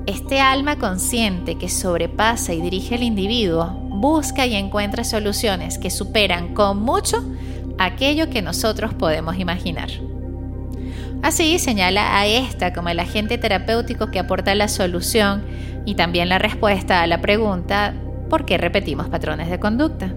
este 0.07 0.41
alma 0.41 0.79
consciente 0.79 1.57
que 1.57 1.69
sobrepasa 1.69 2.55
y 2.55 2.61
dirige 2.61 2.95
al 2.95 3.03
individuo 3.03 3.67
busca 3.89 4.47
y 4.47 4.55
encuentra 4.55 5.05
soluciones 5.05 5.79
que 5.79 5.91
superan 5.91 6.55
con 6.55 6.81
mucho 6.81 7.25
aquello 7.79 8.31
que 8.31 8.43
nosotros 8.43 8.95
podemos 8.95 9.39
imaginar. 9.39 9.89
Así 11.23 11.59
señala 11.59 12.19
a 12.19 12.27
esta 12.27 12.73
como 12.73 12.89
el 12.89 13.01
agente 13.01 13.39
terapéutico 13.39 14.11
que 14.11 14.19
aporta 14.19 14.55
la 14.55 14.69
solución 14.69 15.45
y 15.85 15.95
también 15.95 16.29
la 16.29 16.39
respuesta 16.39 17.03
a 17.03 17.07
la 17.07 17.21
pregunta 17.21 17.95
¿por 18.29 18.45
qué 18.45 18.59
repetimos 18.59 19.09
patrones 19.09 19.51
de 19.51 19.59
conducta? 19.59 20.13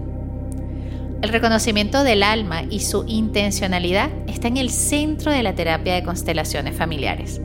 El 1.22 1.28
reconocimiento 1.28 2.02
del 2.02 2.22
alma 2.22 2.62
y 2.62 2.80
su 2.80 3.04
intencionalidad 3.06 4.10
está 4.26 4.48
en 4.48 4.56
el 4.56 4.70
centro 4.70 5.30
de 5.32 5.42
la 5.42 5.54
terapia 5.54 5.94
de 5.94 6.02
constelaciones 6.02 6.74
familiares. 6.76 7.42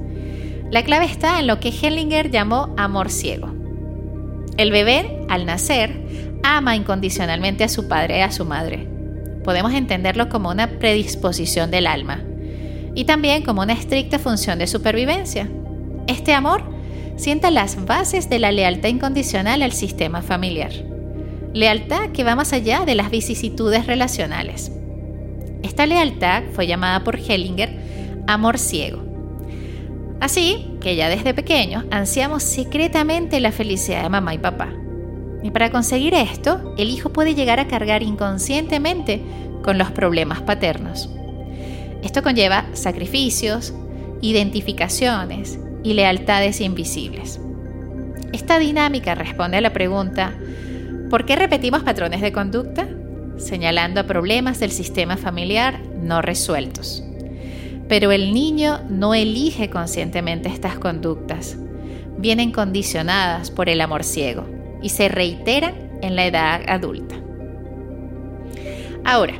La 0.72 0.84
clave 0.84 1.06
está 1.06 1.40
en 1.40 1.48
lo 1.48 1.60
que 1.60 1.70
Hellinger 1.70 2.32
llamó 2.32 2.74
amor 2.78 3.12
ciego. 3.12 3.54
El 4.58 4.72
bebé, 4.72 5.26
al 5.30 5.46
nacer, 5.46 6.02
ama 6.44 6.76
incondicionalmente 6.76 7.64
a 7.64 7.70
su 7.70 7.88
padre 7.88 8.20
y 8.20 8.22
a 8.22 8.32
su 8.32 8.46
madre. 8.46 8.88
Podemos 9.44 9.74
entenderlo 9.74 10.28
como 10.30 10.50
una 10.50 10.80
predisposición 10.80 11.70
del 11.70 11.88
alma 11.88 12.24
y 12.96 13.06
también 13.06 13.44
como 13.44 13.62
una 13.62 13.74
estricta 13.74 14.18
función 14.18 14.58
de 14.58 14.68
supervivencia. 14.68 15.50
Este 16.08 16.34
amor 16.34 16.64
sienta 17.16 17.52
las 17.52 17.86
bases 17.86 18.30
de 18.30 18.40
la 18.40 18.52
lealtad 18.52 18.90
incondicional 18.90 19.62
al 19.62 19.72
sistema 19.72 20.22
familiar. 20.22 20.72
Lealtad 21.54 22.10
que 22.12 22.24
va 22.24 22.36
más 22.36 22.54
allá 22.54 22.86
de 22.86 22.96
las 22.96 23.12
vicisitudes 23.12 23.86
relacionales. 23.86 24.72
Esta 25.64 25.86
lealtad 25.86 26.44
fue 26.54 26.68
llamada 26.68 27.04
por 27.04 27.18
Hellinger 27.18 28.24
amor 28.28 28.58
ciego. 28.58 29.15
Así 30.20 30.78
que 30.82 30.96
ya 30.96 31.10
desde 31.10 31.34
pequeños 31.34 31.86
ansiamos 31.92 32.44
secretamente 32.44 33.40
la 33.40 33.52
felicidad 33.52 34.04
de 34.04 34.10
mamá 34.10 34.34
y 34.34 34.38
papá. 34.38 34.70
Y 35.44 35.52
para 35.52 35.70
conseguir 35.70 36.14
esto, 36.14 36.74
el 36.78 36.90
hijo 36.90 37.10
puede 37.10 37.36
llegar 37.36 37.60
a 37.60 37.68
cargar 37.68 38.02
inconscientemente 38.02 39.22
con 39.64 39.78
los 39.78 39.92
problemas 39.92 40.42
paternos. 40.42 41.10
Esto 42.04 42.24
conlleva 42.24 42.66
sacrificios, 42.74 43.74
identificaciones 44.22 45.60
y 45.84 45.94
lealtades 45.94 46.62
invisibles. 46.62 47.40
Esta 48.32 48.58
dinámica 48.58 49.16
responde 49.16 49.58
a 49.58 49.62
la 49.62 49.74
pregunta, 49.74 50.34
¿por 51.10 51.26
qué 51.26 51.36
repetimos 51.36 51.84
patrones 51.84 52.22
de 52.22 52.32
conducta? 52.32 52.88
señalando 53.38 54.06
problemas 54.08 54.60
del 54.60 54.72
sistema 54.72 55.18
familiar 55.18 55.80
no 56.02 56.22
resueltos. 56.22 57.05
Pero 57.88 58.12
el 58.12 58.34
niño 58.34 58.82
no 58.90 59.14
elige 59.14 59.70
conscientemente 59.70 60.50
estas 60.50 60.78
conductas. 60.78 61.58
Vienen 62.18 62.52
condicionadas 62.52 63.52
por 63.52 63.70
el 63.70 63.82
amor 63.82 64.04
ciego 64.04 64.46
y 64.82 64.90
se 64.90 65.10
reiteran 65.10 66.00
en 66.02 66.16
la 66.16 66.26
edad 66.26 66.62
adulta. 66.68 67.16
Ahora, 69.04 69.40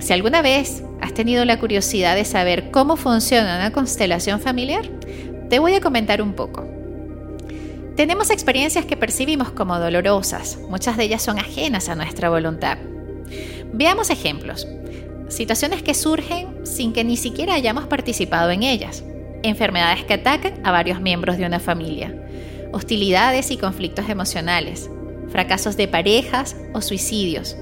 si 0.00 0.12
alguna 0.12 0.42
vez 0.42 0.82
has 1.00 1.14
tenido 1.14 1.44
la 1.44 1.58
curiosidad 1.60 2.16
de 2.16 2.24
saber 2.24 2.70
cómo 2.70 2.96
funciona 2.96 3.56
una 3.56 3.72
constelación 3.72 4.40
familiar, 4.40 4.88
te 5.48 5.58
voy 5.58 5.74
a 5.74 5.80
comentar 5.80 6.20
un 6.20 6.34
poco. 6.34 6.66
Tenemos 7.96 8.30
experiencias 8.30 8.84
que 8.84 8.96
percibimos 8.96 9.50
como 9.50 9.78
dolorosas, 9.78 10.58
muchas 10.68 10.96
de 10.96 11.04
ellas 11.04 11.22
son 11.22 11.38
ajenas 11.38 11.88
a 11.88 11.94
nuestra 11.94 12.28
voluntad. 12.30 12.78
Veamos 13.72 14.10
ejemplos. 14.10 14.66
Situaciones 15.28 15.82
que 15.82 15.94
surgen 15.94 16.57
sin 16.78 16.94
que 16.94 17.04
ni 17.04 17.16
siquiera 17.16 17.54
hayamos 17.54 17.86
participado 17.86 18.50
en 18.50 18.62
ellas. 18.62 19.04
Enfermedades 19.42 20.04
que 20.04 20.14
atacan 20.14 20.54
a 20.64 20.72
varios 20.72 21.00
miembros 21.00 21.36
de 21.36 21.44
una 21.44 21.60
familia. 21.60 22.14
Hostilidades 22.72 23.50
y 23.50 23.58
conflictos 23.58 24.08
emocionales. 24.08 24.90
Fracasos 25.28 25.76
de 25.76 25.86
parejas 25.86 26.56
o 26.72 26.80
suicidios 26.80 27.56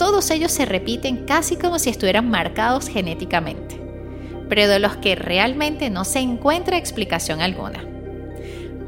todos 0.00 0.30
ellos 0.30 0.50
se 0.50 0.64
repiten 0.64 1.26
casi 1.26 1.56
como 1.56 1.78
si 1.78 1.90
estuvieran 1.90 2.30
marcados 2.30 2.88
genéticamente, 2.88 3.78
pero 4.48 4.66
de 4.66 4.78
los 4.78 4.96
que 4.96 5.14
realmente 5.14 5.90
no 5.90 6.06
se 6.06 6.20
encuentra 6.20 6.78
explicación 6.78 7.42
alguna. 7.42 7.84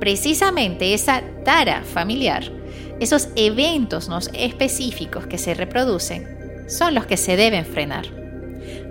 Precisamente 0.01 0.95
esa 0.95 1.23
tara 1.45 1.83
familiar, 1.85 2.51
esos 2.99 3.29
eventos 3.37 4.09
no 4.09 4.21
específicos 4.33 5.27
que 5.27 5.37
se 5.37 5.53
reproducen, 5.53 6.65
son 6.67 6.95
los 6.95 7.05
que 7.05 7.19
se 7.19 7.37
deben 7.37 7.67
frenar. 7.67 8.22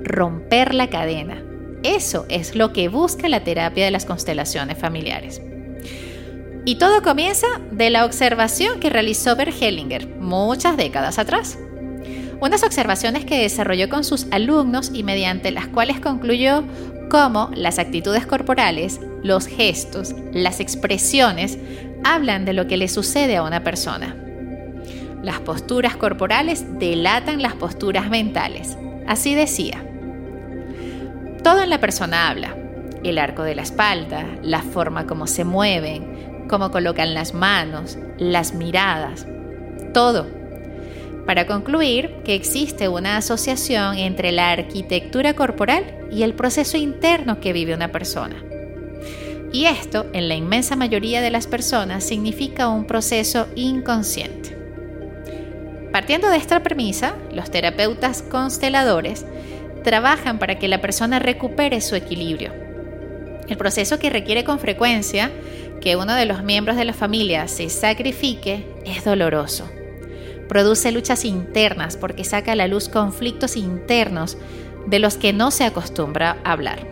Romper 0.03 0.73
la 0.73 0.89
cadena. 0.89 1.43
Eso 1.83 2.25
es 2.29 2.55
lo 2.55 2.73
que 2.73 2.89
busca 2.89 3.29
la 3.29 3.43
terapia 3.43 3.85
de 3.85 3.91
las 3.91 4.05
constelaciones 4.05 4.77
familiares. 4.77 5.41
Y 6.65 6.75
todo 6.75 7.01
comienza 7.01 7.47
de 7.71 7.89
la 7.89 8.05
observación 8.05 8.79
que 8.79 8.89
realizó 8.89 9.35
Bert 9.35 9.55
Hellinger 9.59 10.07
muchas 10.17 10.77
décadas 10.77 11.17
atrás 11.17 11.57
unas 12.41 12.63
observaciones 12.63 13.23
que 13.23 13.43
desarrolló 13.43 13.87
con 13.87 14.03
sus 14.03 14.25
alumnos 14.31 14.91
y 14.93 15.03
mediante 15.03 15.51
las 15.51 15.67
cuales 15.67 15.99
concluyó 15.99 16.63
cómo 17.09 17.51
las 17.53 17.77
actitudes 17.77 18.25
corporales, 18.25 18.99
los 19.23 19.45
gestos, 19.45 20.15
las 20.33 20.59
expresiones 20.59 21.59
hablan 22.03 22.43
de 22.43 22.53
lo 22.53 22.67
que 22.67 22.77
le 22.77 22.87
sucede 22.87 23.37
a 23.37 23.43
una 23.43 23.63
persona. 23.63 24.17
Las 25.21 25.39
posturas 25.39 25.95
corporales 25.95 26.65
delatan 26.79 27.43
las 27.43 27.53
posturas 27.53 28.09
mentales. 28.09 28.75
Así 29.07 29.35
decía. 29.35 29.85
Todo 31.43 31.63
en 31.63 31.69
la 31.69 31.79
persona 31.79 32.29
habla. 32.29 32.55
El 33.03 33.17
arco 33.17 33.43
de 33.43 33.55
la 33.55 33.63
espalda, 33.63 34.25
la 34.43 34.61
forma 34.61 35.07
como 35.07 35.25
se 35.27 35.43
mueven, 35.43 36.45
cómo 36.47 36.71
colocan 36.71 37.13
las 37.13 37.33
manos, 37.33 37.97
las 38.17 38.53
miradas. 38.53 39.25
Todo 39.93 40.41
para 41.25 41.45
concluir 41.45 42.23
que 42.25 42.35
existe 42.35 42.87
una 42.87 43.17
asociación 43.17 43.97
entre 43.97 44.31
la 44.31 44.51
arquitectura 44.51 45.33
corporal 45.33 45.85
y 46.11 46.23
el 46.23 46.33
proceso 46.33 46.77
interno 46.77 47.39
que 47.39 47.53
vive 47.53 47.73
una 47.73 47.91
persona. 47.91 48.43
Y 49.53 49.65
esto, 49.65 50.07
en 50.13 50.27
la 50.27 50.35
inmensa 50.35 50.75
mayoría 50.75 51.21
de 51.21 51.31
las 51.31 51.47
personas, 51.47 52.03
significa 52.03 52.69
un 52.69 52.85
proceso 52.85 53.47
inconsciente. 53.55 54.57
Partiendo 55.91 56.29
de 56.29 56.37
esta 56.37 56.63
premisa, 56.63 57.15
los 57.33 57.51
terapeutas 57.51 58.21
consteladores 58.23 59.25
trabajan 59.83 60.39
para 60.39 60.59
que 60.59 60.67
la 60.67 60.81
persona 60.81 61.19
recupere 61.19 61.81
su 61.81 61.95
equilibrio. 61.95 62.53
El 63.47 63.57
proceso 63.57 63.99
que 63.99 64.09
requiere 64.09 64.43
con 64.43 64.59
frecuencia 64.59 65.31
que 65.81 65.95
uno 65.95 66.15
de 66.15 66.25
los 66.25 66.43
miembros 66.43 66.77
de 66.77 66.85
la 66.85 66.93
familia 66.93 67.47
se 67.47 67.69
sacrifique 67.69 68.65
es 68.85 69.03
doloroso 69.03 69.69
produce 70.51 70.91
luchas 70.91 71.23
internas 71.23 71.95
porque 71.95 72.25
saca 72.25 72.51
a 72.51 72.55
la 72.57 72.67
luz 72.67 72.89
conflictos 72.89 73.55
internos 73.55 74.37
de 74.85 74.99
los 74.99 75.15
que 75.15 75.31
no 75.31 75.49
se 75.49 75.63
acostumbra 75.63 76.39
a 76.43 76.51
hablar. 76.51 76.85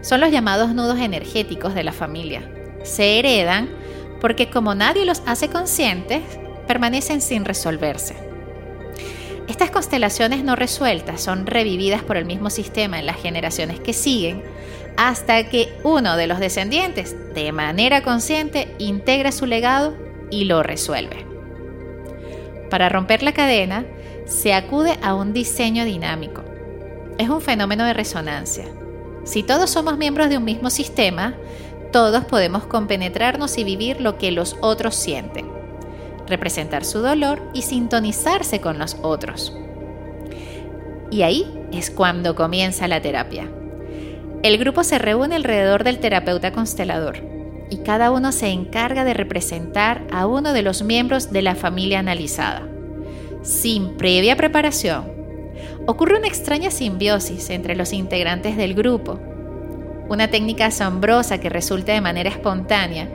Son 0.00 0.18
los 0.18 0.30
llamados 0.30 0.74
nudos 0.74 0.98
energéticos 0.98 1.74
de 1.74 1.84
la 1.84 1.92
familia. 1.92 2.50
Se 2.82 3.18
heredan 3.18 3.68
porque 4.18 4.48
como 4.48 4.74
nadie 4.74 5.04
los 5.04 5.20
hace 5.26 5.50
conscientes, 5.50 6.22
permanecen 6.66 7.20
sin 7.20 7.44
resolverse. 7.44 8.29
Estas 9.50 9.72
constelaciones 9.72 10.44
no 10.44 10.54
resueltas 10.54 11.20
son 11.20 11.44
revividas 11.44 12.04
por 12.04 12.16
el 12.16 12.24
mismo 12.24 12.50
sistema 12.50 13.00
en 13.00 13.06
las 13.06 13.20
generaciones 13.20 13.80
que 13.80 13.92
siguen 13.92 14.44
hasta 14.96 15.48
que 15.48 15.76
uno 15.82 16.16
de 16.16 16.28
los 16.28 16.38
descendientes, 16.38 17.16
de 17.34 17.50
manera 17.50 18.04
consciente, 18.04 18.72
integra 18.78 19.32
su 19.32 19.46
legado 19.46 19.96
y 20.30 20.44
lo 20.44 20.62
resuelve. 20.62 21.26
Para 22.70 22.88
romper 22.90 23.24
la 23.24 23.32
cadena, 23.32 23.84
se 24.24 24.54
acude 24.54 24.96
a 25.02 25.14
un 25.14 25.32
diseño 25.32 25.84
dinámico. 25.84 26.44
Es 27.18 27.28
un 27.28 27.40
fenómeno 27.40 27.84
de 27.84 27.92
resonancia. 27.92 28.66
Si 29.24 29.42
todos 29.42 29.68
somos 29.68 29.98
miembros 29.98 30.28
de 30.28 30.38
un 30.38 30.44
mismo 30.44 30.70
sistema, 30.70 31.34
todos 31.90 32.24
podemos 32.24 32.66
compenetrarnos 32.66 33.58
y 33.58 33.64
vivir 33.64 34.00
lo 34.00 34.16
que 34.16 34.30
los 34.30 34.56
otros 34.60 34.94
sienten, 34.94 35.49
representar 36.30 36.84
su 36.84 37.00
dolor 37.00 37.42
y 37.52 37.62
sintonizarse 37.62 38.60
con 38.60 38.78
los 38.78 38.96
otros. 39.02 39.54
Y 41.10 41.22
ahí 41.22 41.46
es 41.72 41.90
cuando 41.90 42.34
comienza 42.34 42.88
la 42.88 43.02
terapia. 43.02 43.48
El 44.42 44.56
grupo 44.56 44.84
se 44.84 44.98
reúne 44.98 45.36
alrededor 45.36 45.84
del 45.84 45.98
terapeuta 45.98 46.52
constelador 46.52 47.18
y 47.68 47.78
cada 47.78 48.10
uno 48.10 48.32
se 48.32 48.48
encarga 48.48 49.04
de 49.04 49.14
representar 49.14 50.02
a 50.10 50.26
uno 50.26 50.52
de 50.52 50.62
los 50.62 50.82
miembros 50.82 51.30
de 51.30 51.42
la 51.42 51.54
familia 51.54 51.98
analizada. 51.98 52.66
Sin 53.42 53.96
previa 53.96 54.36
preparación, 54.36 55.04
ocurre 55.86 56.18
una 56.18 56.28
extraña 56.28 56.70
simbiosis 56.70 57.50
entre 57.50 57.76
los 57.76 57.92
integrantes 57.92 58.56
del 58.56 58.74
grupo, 58.74 59.18
una 60.08 60.28
técnica 60.28 60.66
asombrosa 60.66 61.38
que 61.38 61.48
resulta 61.48 61.92
de 61.92 62.00
manera 62.00 62.30
espontánea, 62.30 63.08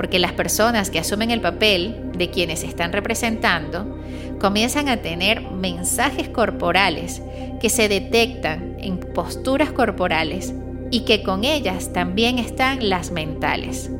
porque 0.00 0.18
las 0.18 0.32
personas 0.32 0.88
que 0.88 0.98
asumen 0.98 1.30
el 1.30 1.42
papel 1.42 2.10
de 2.16 2.30
quienes 2.30 2.64
están 2.64 2.90
representando 2.90 3.98
comienzan 4.40 4.88
a 4.88 5.02
tener 5.02 5.42
mensajes 5.42 6.30
corporales 6.30 7.20
que 7.60 7.68
se 7.68 7.86
detectan 7.86 8.76
en 8.78 8.98
posturas 8.98 9.72
corporales 9.72 10.54
y 10.90 11.00
que 11.00 11.22
con 11.22 11.44
ellas 11.44 11.92
también 11.92 12.38
están 12.38 12.88
las 12.88 13.10
mentales. 13.10 13.90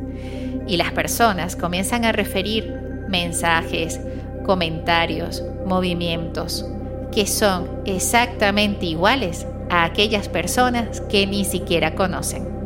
Y 0.67 0.79
las 0.79 0.91
personas 0.93 1.55
comienzan 1.55 2.07
a 2.07 2.13
referir 2.13 2.75
mensajes, 3.07 4.01
comentarios, 4.47 5.45
movimientos 5.67 6.65
que 7.13 7.27
son 7.27 7.69
exactamente 7.85 8.87
iguales 8.87 9.47
a 9.69 9.85
aquellas 9.85 10.31
personas 10.31 11.03
que 11.03 11.27
ni 11.27 11.45
siquiera 11.45 11.95
conocen. 11.95 12.60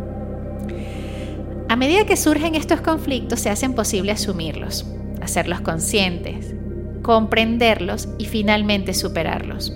A 1.68 1.76
medida 1.76 2.04
que 2.04 2.16
surgen 2.16 2.54
estos 2.54 2.80
conflictos 2.80 3.40
se 3.40 3.50
hacen 3.50 3.74
posible 3.74 4.12
asumirlos, 4.12 4.86
hacerlos 5.22 5.60
conscientes, 5.60 6.54
comprenderlos 7.02 8.08
y 8.18 8.26
finalmente 8.26 8.94
superarlos. 8.94 9.72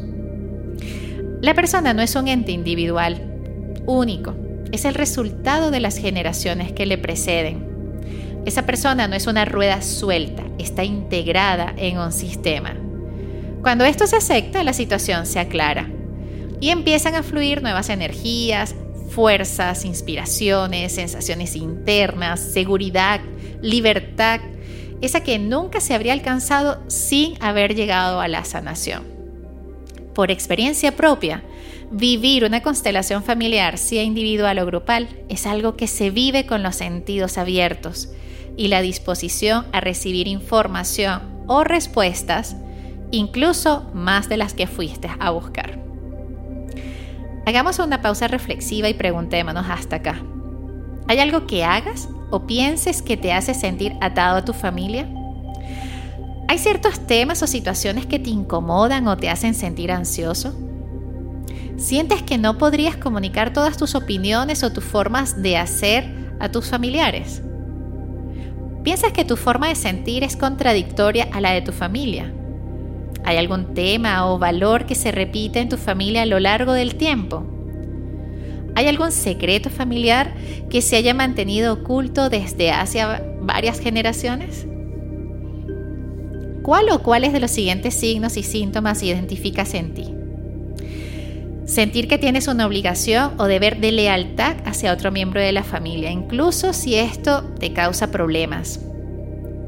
La 1.41 1.55
persona 1.55 1.95
no 1.95 2.03
es 2.03 2.15
un 2.15 2.29
ente 2.29 2.53
individual, 2.53 3.23
único, 3.87 4.35
es 4.71 4.85
el 4.85 4.95
resultado 4.95 5.71
de 5.71 5.81
las 5.81 5.99
generaciones 5.99 6.73
que 6.73 6.87
le 6.87 6.99
preceden. 6.99 7.67
Esa 8.45 8.67
persona 8.67 9.09
no 9.09 9.15
es 9.15 9.27
una 9.27 9.45
rueda 9.45 9.83
suelta, 9.83 10.43
está 10.59 10.85
integrada 10.85 11.75
en 11.77 11.99
un 11.99 12.13
sistema. 12.13 12.77
Cuando 13.63 13.85
esto 13.85 14.07
se 14.07 14.17
acepta, 14.17 14.63
la 14.63 14.73
situación 14.73 15.27
se 15.27 15.41
aclara 15.41 15.89
y 16.61 16.71
empiezan 16.71 17.15
a 17.15 17.23
fluir 17.23 17.63
nuevas 17.63 17.89
energías, 17.89 18.75
fuerzas, 19.11 19.85
inspiraciones, 19.85 20.93
sensaciones 20.93 21.57
internas, 21.57 22.41
seguridad, 22.41 23.21
libertad, 23.63 24.41
esa 25.01 25.23
que 25.23 25.39
nunca 25.39 25.81
se 25.81 25.95
habría 25.95 26.13
alcanzado 26.13 26.83
sin 26.89 27.35
haber 27.43 27.75
llegado 27.75 28.21
a 28.21 28.29
la 28.29 28.45
sanación. 28.45 29.05
Por 30.15 30.31
experiencia 30.31 30.97
propia, 30.97 31.45
vivir 31.91 32.45
una 32.45 32.63
constelación 32.63 33.23
familiar, 33.23 33.79
sea 33.79 34.03
individual 34.03 34.59
o 34.59 34.67
grupal, 34.67 35.09
es 35.29 35.47
algo 35.47 35.77
que 35.77 35.87
se 35.87 36.11
vive 36.11 36.47
con 36.47 36.63
los 36.63 36.77
sentidos 36.77 37.39
abiertos 37.39 38.11
y 38.57 38.69
la 38.69 38.83
disposición 38.83 39.67
a 39.73 39.81
recibir 39.81 40.27
información 40.27 41.45
o 41.47 41.65
respuestas, 41.65 42.57
incluso 43.11 43.89
más 43.95 44.29
de 44.29 44.37
las 44.37 44.55
que 44.55 44.67
fuiste 44.67 45.09
a 45.21 45.31
buscar. 45.31 45.88
Hagamos 47.49 47.79
una 47.79 48.03
pausa 48.03 48.29
reflexiva 48.29 48.91
y 48.91 48.95
preguntémonos 48.95 49.65
hasta 49.71 49.97
acá. 49.97 50.21
¿Hay 51.07 51.19
algo 51.19 51.47
que 51.47 51.65
hagas 51.65 52.11
o 52.31 52.47
pienses 52.47 53.01
que 53.01 53.17
te 53.17 53.33
hace 53.33 53.55
sentir 53.55 53.95
atado 54.03 54.37
a 54.37 54.45
tu 54.45 54.53
familia? 54.53 55.09
¿Hay 56.47 56.59
ciertos 56.59 57.07
temas 57.07 57.43
o 57.43 57.47
situaciones 57.47 58.05
que 58.05 58.19
te 58.19 58.29
incomodan 58.29 59.09
o 59.09 59.17
te 59.17 59.31
hacen 59.31 59.55
sentir 59.55 59.91
ansioso? 59.91 60.55
¿Sientes 61.79 62.23
que 62.23 62.37
no 62.37 62.59
podrías 62.59 62.99
comunicar 62.99 63.55
todas 63.55 63.79
tus 63.79 63.95
opiniones 63.95 64.63
o 64.63 64.71
tus 64.71 64.85
formas 64.85 65.41
de 65.41 65.57
hacer 65.57 66.05
a 66.41 66.51
tus 66.51 66.69
familiares? 66.69 67.41
¿Piensas 68.85 69.13
que 69.13 69.25
tu 69.25 69.39
forma 69.39 69.69
de 69.69 69.75
sentir 69.75 70.23
es 70.23 70.37
contradictoria 70.37 71.27
a 71.33 71.41
la 71.41 71.53
de 71.53 71.63
tu 71.63 71.73
familia? 71.73 72.31
¿Hay 73.29 73.37
algún 73.37 73.75
tema 73.75 74.27
o 74.27 74.39
valor 74.39 74.87
que 74.87 74.95
se 74.95 75.13
repite 75.13 75.61
en 75.61 75.69
tu 75.69 75.77
familia 75.77 76.23
a 76.23 76.25
lo 76.25 76.41
largo 76.41 76.73
del 76.73 76.95
tiempo? 76.95 77.45
¿Hay 78.75 78.87
algún 78.87 79.13
secreto 79.13 79.69
familiar 79.69 80.33
que 80.71 80.81
se 80.81 80.97
haya 80.97 81.13
mantenido 81.13 81.75
oculto 81.75 82.31
desde 82.31 82.71
hace 82.71 83.05
varias 83.43 83.81
generaciones? 83.81 84.67
¿Cuál 86.63 86.89
o 86.89 87.03
cuáles 87.03 87.35
de 87.35 87.41
los 87.41 87.51
siguientes 87.51 87.93
signos 87.93 88.39
y 88.39 88.43
síntomas 88.43 89.03
identificas 89.03 89.75
en 89.75 89.93
ti? 89.93 90.15
Sentir 91.67 92.09
que 92.09 92.17
tienes 92.17 92.49
una 92.49 92.67
obligación 92.67 93.33
o 93.37 93.45
deber 93.45 93.79
de 93.79 93.93
lealtad 93.93 94.57
hacia 94.65 94.91
otro 94.91 95.13
miembro 95.13 95.39
de 95.39 95.53
la 95.53 95.65
familia, 95.65 96.11
incluso 96.11 96.73
si 96.73 96.95
esto 96.95 97.43
te 97.61 97.75
causa 97.75 98.11
problemas 98.11 98.81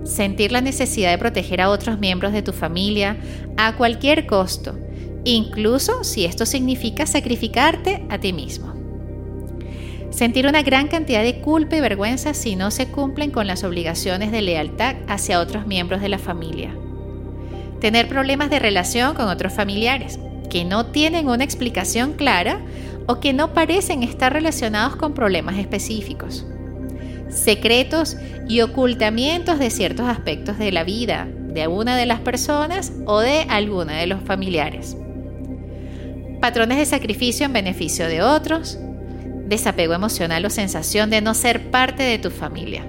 sentir 0.05 0.53
la 0.53 0.61
necesidad 0.61 1.11
de 1.11 1.19
proteger 1.19 1.61
a 1.61 1.71
otros 1.71 1.99
miembros 1.99 2.33
de 2.33 2.43
tu 2.43 2.53
familia 2.53 3.17
a 3.57 3.77
cualquier 3.77 4.27
costo, 4.27 4.79
incluso 5.25 6.05
si 6.05 6.25
esto 6.25 6.47
significa 6.47 7.07
sacrificarte 7.07 8.07
a 8.09 8.19
ti 8.19 8.33
mismo. 8.33 8.75
Sentir 10.11 10.47
una 10.47 10.63
gran 10.63 10.89
cantidad 10.89 11.23
de 11.23 11.41
culpa 11.41 11.77
y 11.77 11.81
vergüenza 11.81 12.35
si 12.35 12.57
no 12.57 12.71
se 12.71 12.89
cumplen 12.89 13.31
con 13.31 13.47
las 13.47 13.63
obligaciones 13.63 14.33
de 14.33 14.43
lealtad 14.43 14.97
hacia 15.07 15.41
otros 15.41 15.67
miembros 15.67 16.01
de 16.01 16.09
la 16.09 16.19
familia. 16.19 16.75
Tener 17.81 18.09
problemas 18.09 18.51
de 18.51 18.59
relación 18.59 19.15
con 19.15 19.29
otros 19.29 19.53
familiares 19.53 20.19
que 20.51 20.65
no 20.65 20.87
tienen 20.87 21.29
una 21.29 21.45
explicación 21.45 22.15
clara 22.15 22.61
o 23.07 23.21
que 23.21 23.33
no 23.33 23.55
parecen 23.55 24.03
estar 24.03 24.33
relacionados 24.33 24.97
con 24.97 25.15
problemas 25.15 25.59
específicos 25.59 26.45
secretos 27.31 28.17
y 28.49 28.61
ocultamientos 28.61 29.59
de 29.59 29.71
ciertos 29.71 30.09
aspectos 30.09 30.59
de 30.59 30.73
la 30.73 30.85
vida 30.85 31.29
de 31.53 31.67
una 31.67 31.97
de 31.97 32.07
las 32.07 32.21
personas 32.21 32.93
o 33.07 33.21
de 33.21 33.43
alguna 33.49 33.99
de 33.99 34.07
los 34.07 34.23
familiares. 34.23 34.97
Patrones 36.41 36.79
de 36.79 36.87
sacrificio 36.87 37.47
en 37.47 37.53
beneficio 37.53 38.07
de 38.07 38.23
otros, 38.23 38.79
desapego 39.47 39.95
emocional 39.95 40.45
o 40.45 40.51
sensación 40.51 41.11
de 41.11 41.21
no 41.21 41.35
ser 41.35 41.71
parte 41.71 42.03
de 42.03 42.19
tu 42.19 42.31
familia. 42.31 42.87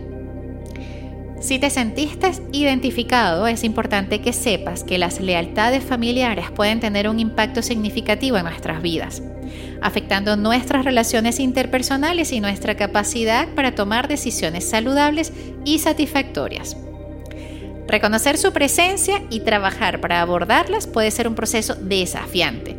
Si 1.42 1.60
te 1.60 1.70
sentiste 1.70 2.32
identificado, 2.54 3.48
es 3.48 3.64
importante 3.64 4.22
que 4.22 4.32
sepas 4.32 4.84
que 4.84 4.98
las 4.98 5.20
lealtades 5.20 5.84
familiares 5.84 6.52
pueden 6.52 6.80
tener 6.80 7.10
un 7.10 7.20
impacto 7.20 7.62
significativo 7.62 8.38
en 8.38 8.46
nuestras 8.46 8.82
vidas 8.82 9.22
afectando 9.82 10.38
nuestras 10.38 10.86
relaciones 10.86 11.40
interpersonales 11.40 12.32
y 12.32 12.40
nuestra 12.40 12.76
capacidad 12.76 13.48
para 13.50 13.74
tomar 13.74 14.08
decisiones 14.08 14.70
saludables 14.70 15.34
y 15.66 15.80
satisfactorias. 15.80 16.78
Reconocer 17.88 18.38
su 18.38 18.54
presencia 18.54 19.22
y 19.30 19.42
trabajar 19.42 20.00
para 20.00 20.22
abordarlas 20.22 20.88
puede 20.88 21.12
ser 21.12 21.28
un 21.28 21.36
proceso 21.36 21.76
desafiante, 21.76 22.78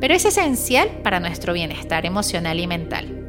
pero 0.00 0.14
es 0.14 0.24
esencial 0.24 0.88
para 1.02 1.20
nuestro 1.20 1.52
bienestar 1.52 2.06
emocional 2.06 2.58
y 2.60 2.66
mental. 2.66 3.23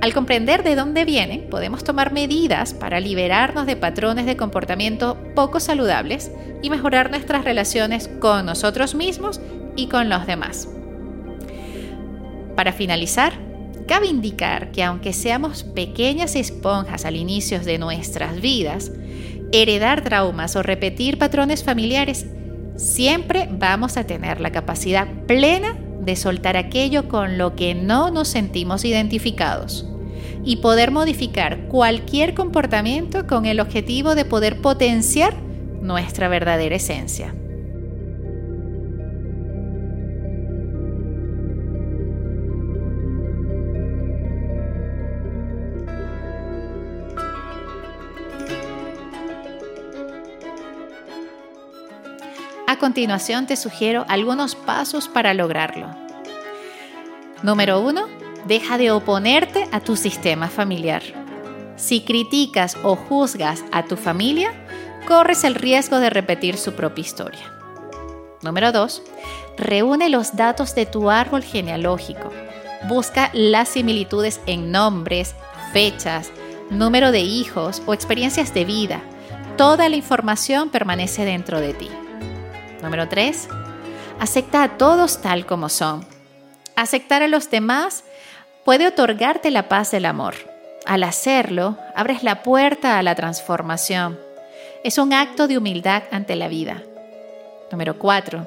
Al 0.00 0.12
comprender 0.12 0.62
de 0.62 0.74
dónde 0.74 1.04
vienen, 1.04 1.48
podemos 1.48 1.82
tomar 1.82 2.12
medidas 2.12 2.74
para 2.74 3.00
liberarnos 3.00 3.66
de 3.66 3.76
patrones 3.76 4.26
de 4.26 4.36
comportamiento 4.36 5.18
poco 5.34 5.60
saludables 5.60 6.30
y 6.62 6.70
mejorar 6.70 7.10
nuestras 7.10 7.44
relaciones 7.44 8.08
con 8.20 8.46
nosotros 8.46 8.94
mismos 8.94 9.40
y 9.76 9.88
con 9.88 10.08
los 10.08 10.26
demás. 10.26 10.68
Para 12.56 12.72
finalizar, 12.72 13.32
cabe 13.88 14.06
indicar 14.06 14.70
que 14.72 14.82
aunque 14.82 15.12
seamos 15.12 15.64
pequeñas 15.64 16.36
esponjas 16.36 17.04
al 17.04 17.16
inicio 17.16 17.60
de 17.60 17.78
nuestras 17.78 18.40
vidas, 18.40 18.92
heredar 19.52 20.02
traumas 20.02 20.56
o 20.56 20.62
repetir 20.62 21.18
patrones 21.18 21.64
familiares, 21.64 22.26
siempre 22.76 23.48
vamos 23.50 23.96
a 23.96 24.04
tener 24.04 24.40
la 24.40 24.52
capacidad 24.52 25.06
plena 25.26 25.76
de 26.04 26.16
soltar 26.16 26.56
aquello 26.56 27.08
con 27.08 27.38
lo 27.38 27.56
que 27.56 27.74
no 27.74 28.10
nos 28.10 28.28
sentimos 28.28 28.84
identificados 28.84 29.86
y 30.44 30.56
poder 30.56 30.90
modificar 30.90 31.68
cualquier 31.68 32.34
comportamiento 32.34 33.26
con 33.26 33.46
el 33.46 33.60
objetivo 33.60 34.14
de 34.14 34.24
poder 34.24 34.60
potenciar 34.60 35.34
nuestra 35.80 36.28
verdadera 36.28 36.76
esencia. 36.76 37.34
Continuación 52.84 53.46
te 53.46 53.56
sugiero 53.56 54.04
algunos 54.08 54.54
pasos 54.54 55.08
para 55.08 55.32
lograrlo. 55.32 55.88
Número 57.42 57.80
1. 57.80 58.06
Deja 58.46 58.76
de 58.76 58.90
oponerte 58.90 59.66
a 59.72 59.80
tu 59.80 59.96
sistema 59.96 60.48
familiar. 60.48 61.02
Si 61.76 62.02
criticas 62.02 62.76
o 62.82 62.94
juzgas 62.94 63.64
a 63.72 63.84
tu 63.84 63.96
familia, 63.96 64.52
corres 65.08 65.44
el 65.44 65.54
riesgo 65.54 65.98
de 65.98 66.10
repetir 66.10 66.58
su 66.58 66.74
propia 66.74 67.00
historia. 67.00 67.50
Número 68.42 68.70
2. 68.70 69.02
Reúne 69.56 70.10
los 70.10 70.36
datos 70.36 70.74
de 70.74 70.84
tu 70.84 71.08
árbol 71.08 71.42
genealógico. 71.42 72.28
Busca 72.86 73.30
las 73.32 73.70
similitudes 73.70 74.42
en 74.44 74.70
nombres, 74.70 75.34
fechas, 75.72 76.30
número 76.68 77.12
de 77.12 77.20
hijos 77.20 77.80
o 77.86 77.94
experiencias 77.94 78.52
de 78.52 78.66
vida. 78.66 79.00
Toda 79.56 79.88
la 79.88 79.96
información 79.96 80.68
permanece 80.68 81.24
dentro 81.24 81.62
de 81.62 81.72
ti. 81.72 81.88
Número 82.84 83.08
3. 83.08 83.48
Acepta 84.20 84.62
a 84.62 84.76
todos 84.76 85.22
tal 85.22 85.46
como 85.46 85.70
son. 85.70 86.06
Aceptar 86.76 87.22
a 87.22 87.28
los 87.28 87.50
demás 87.50 88.04
puede 88.62 88.86
otorgarte 88.86 89.50
la 89.50 89.70
paz 89.70 89.90
del 89.90 90.04
amor. 90.04 90.34
Al 90.84 91.02
hacerlo, 91.02 91.78
abres 91.96 92.22
la 92.22 92.42
puerta 92.42 92.98
a 92.98 93.02
la 93.02 93.14
transformación. 93.14 94.18
Es 94.84 94.98
un 94.98 95.14
acto 95.14 95.48
de 95.48 95.56
humildad 95.56 96.02
ante 96.10 96.36
la 96.36 96.48
vida. 96.48 96.82
Número 97.72 97.98
4. 97.98 98.46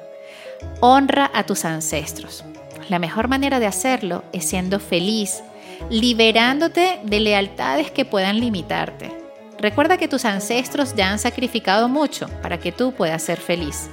Honra 0.80 1.32
a 1.34 1.42
tus 1.42 1.64
ancestros. 1.64 2.44
La 2.88 3.00
mejor 3.00 3.26
manera 3.26 3.58
de 3.58 3.66
hacerlo 3.66 4.22
es 4.32 4.48
siendo 4.48 4.78
feliz, 4.78 5.42
liberándote 5.90 7.00
de 7.02 7.18
lealtades 7.18 7.90
que 7.90 8.04
puedan 8.04 8.38
limitarte. 8.38 9.10
Recuerda 9.58 9.96
que 9.96 10.06
tus 10.06 10.24
ancestros 10.24 10.94
ya 10.94 11.10
han 11.10 11.18
sacrificado 11.18 11.88
mucho 11.88 12.28
para 12.40 12.58
que 12.58 12.70
tú 12.70 12.92
puedas 12.92 13.20
ser 13.20 13.40
feliz. 13.40 13.90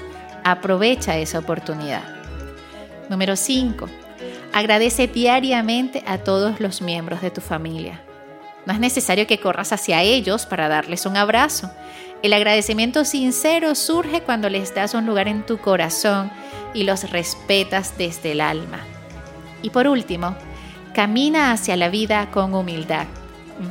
Aprovecha 0.47 1.17
esa 1.17 1.39
oportunidad. 1.39 2.03
Número 3.09 3.35
5. 3.35 3.89
Agradece 4.53 5.07
diariamente 5.07 6.03
a 6.05 6.19
todos 6.19 6.59
los 6.59 6.83
miembros 6.83 7.23
de 7.23 7.31
tu 7.31 7.41
familia. 7.41 8.03
No 8.67 8.73
es 8.73 8.79
necesario 8.79 9.25
que 9.25 9.39
corras 9.39 9.73
hacia 9.73 10.03
ellos 10.03 10.45
para 10.45 10.67
darles 10.67 11.07
un 11.07 11.17
abrazo. 11.17 11.71
El 12.21 12.31
agradecimiento 12.31 13.05
sincero 13.05 13.73
surge 13.73 14.21
cuando 14.21 14.47
les 14.47 14.75
das 14.75 14.93
un 14.93 15.07
lugar 15.07 15.27
en 15.27 15.47
tu 15.47 15.57
corazón 15.57 16.29
y 16.75 16.83
los 16.83 17.09
respetas 17.09 17.97
desde 17.97 18.33
el 18.33 18.41
alma. 18.41 18.81
Y 19.63 19.71
por 19.71 19.87
último, 19.87 20.35
camina 20.93 21.53
hacia 21.53 21.75
la 21.75 21.89
vida 21.89 22.29
con 22.29 22.53
humildad. 22.53 23.07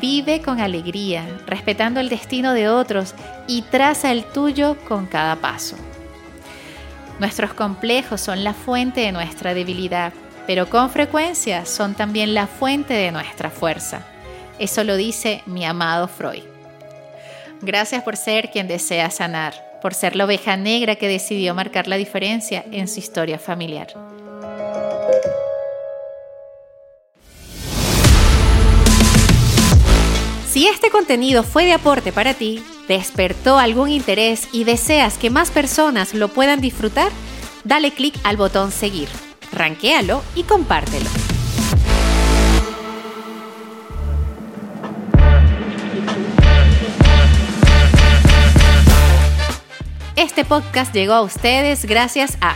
Vive 0.01 0.43
con 0.43 0.59
alegría, 0.59 1.25
respetando 1.47 2.01
el 2.01 2.09
destino 2.09 2.53
de 2.53 2.69
otros 2.69 3.15
y 3.47 3.63
traza 3.63 4.11
el 4.11 4.25
tuyo 4.25 4.77
con 4.89 5.07
cada 5.07 5.37
paso. 5.37 5.77
Nuestros 7.19 7.55
complejos 7.55 8.21
son 8.21 8.43
la 8.43 8.55
fuente 8.55 9.03
de 9.03 9.13
nuestra 9.13 9.55
debilidad, 9.55 10.13
pero 10.47 10.69
con 10.69 10.91
frecuencia 10.91 11.65
son 11.65 11.95
también 11.95 12.35
la 12.35 12.47
fuente 12.47 12.95
de 12.95 13.13
nuestra 13.13 13.51
fuerza. 13.51 14.03
Eso 14.59 14.85
lo 14.85 14.97
dice 14.97 15.43
mi 15.47 15.65
amado 15.65 16.09
Freud. 16.09 16.43
Gracias 17.63 18.03
por 18.03 18.17
ser 18.17 18.51
quien 18.51 18.69
desea 18.69 19.11
sanar, 19.11 19.55
por 19.81 19.95
ser 19.95 20.17
la 20.17 20.25
oveja 20.25 20.57
negra 20.57 20.97
que 20.97 21.09
decidió 21.09 21.55
marcar 21.55 21.89
la 21.89 21.97
diferencia 21.97 22.65
en 22.71 22.89
su 22.89 22.99
historia 22.99 23.39
familiar. 23.39 23.89
Si 30.65 30.69
este 30.69 30.89
contenido 30.89 31.43
fue 31.43 31.67
de 31.67 31.75
aporte 31.75 32.11
para 32.11 32.33
ti, 32.33 32.65
despertó 32.89 33.59
algún 33.59 33.91
interés 33.91 34.49
y 34.51 34.65
deseas 34.65 35.19
que 35.19 35.29
más 35.29 35.51
personas 35.51 36.15
lo 36.15 36.29
puedan 36.29 36.63
disfrutar, 36.63 37.13
dale 37.65 37.93
clic 37.93 38.15
al 38.25 38.39
botón 38.39 38.73
seguir, 38.73 39.11
ranquéalo 39.53 40.23
y 40.35 40.45
compártelo. 40.45 41.05
Este 50.17 50.47
podcast 50.47 50.95
llegó 50.95 51.13
a 51.13 51.21
ustedes 51.21 51.85
gracias 51.85 52.39
a 52.41 52.55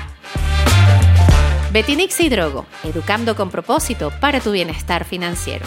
Betinix 1.75 2.19
y 2.21 2.31
Drogo, 2.31 2.65
educando 2.85 3.37
con 3.37 3.51
propósito 3.51 4.11
para 4.19 4.41
tu 4.41 4.53
bienestar 4.53 5.05
financiero. 5.05 5.67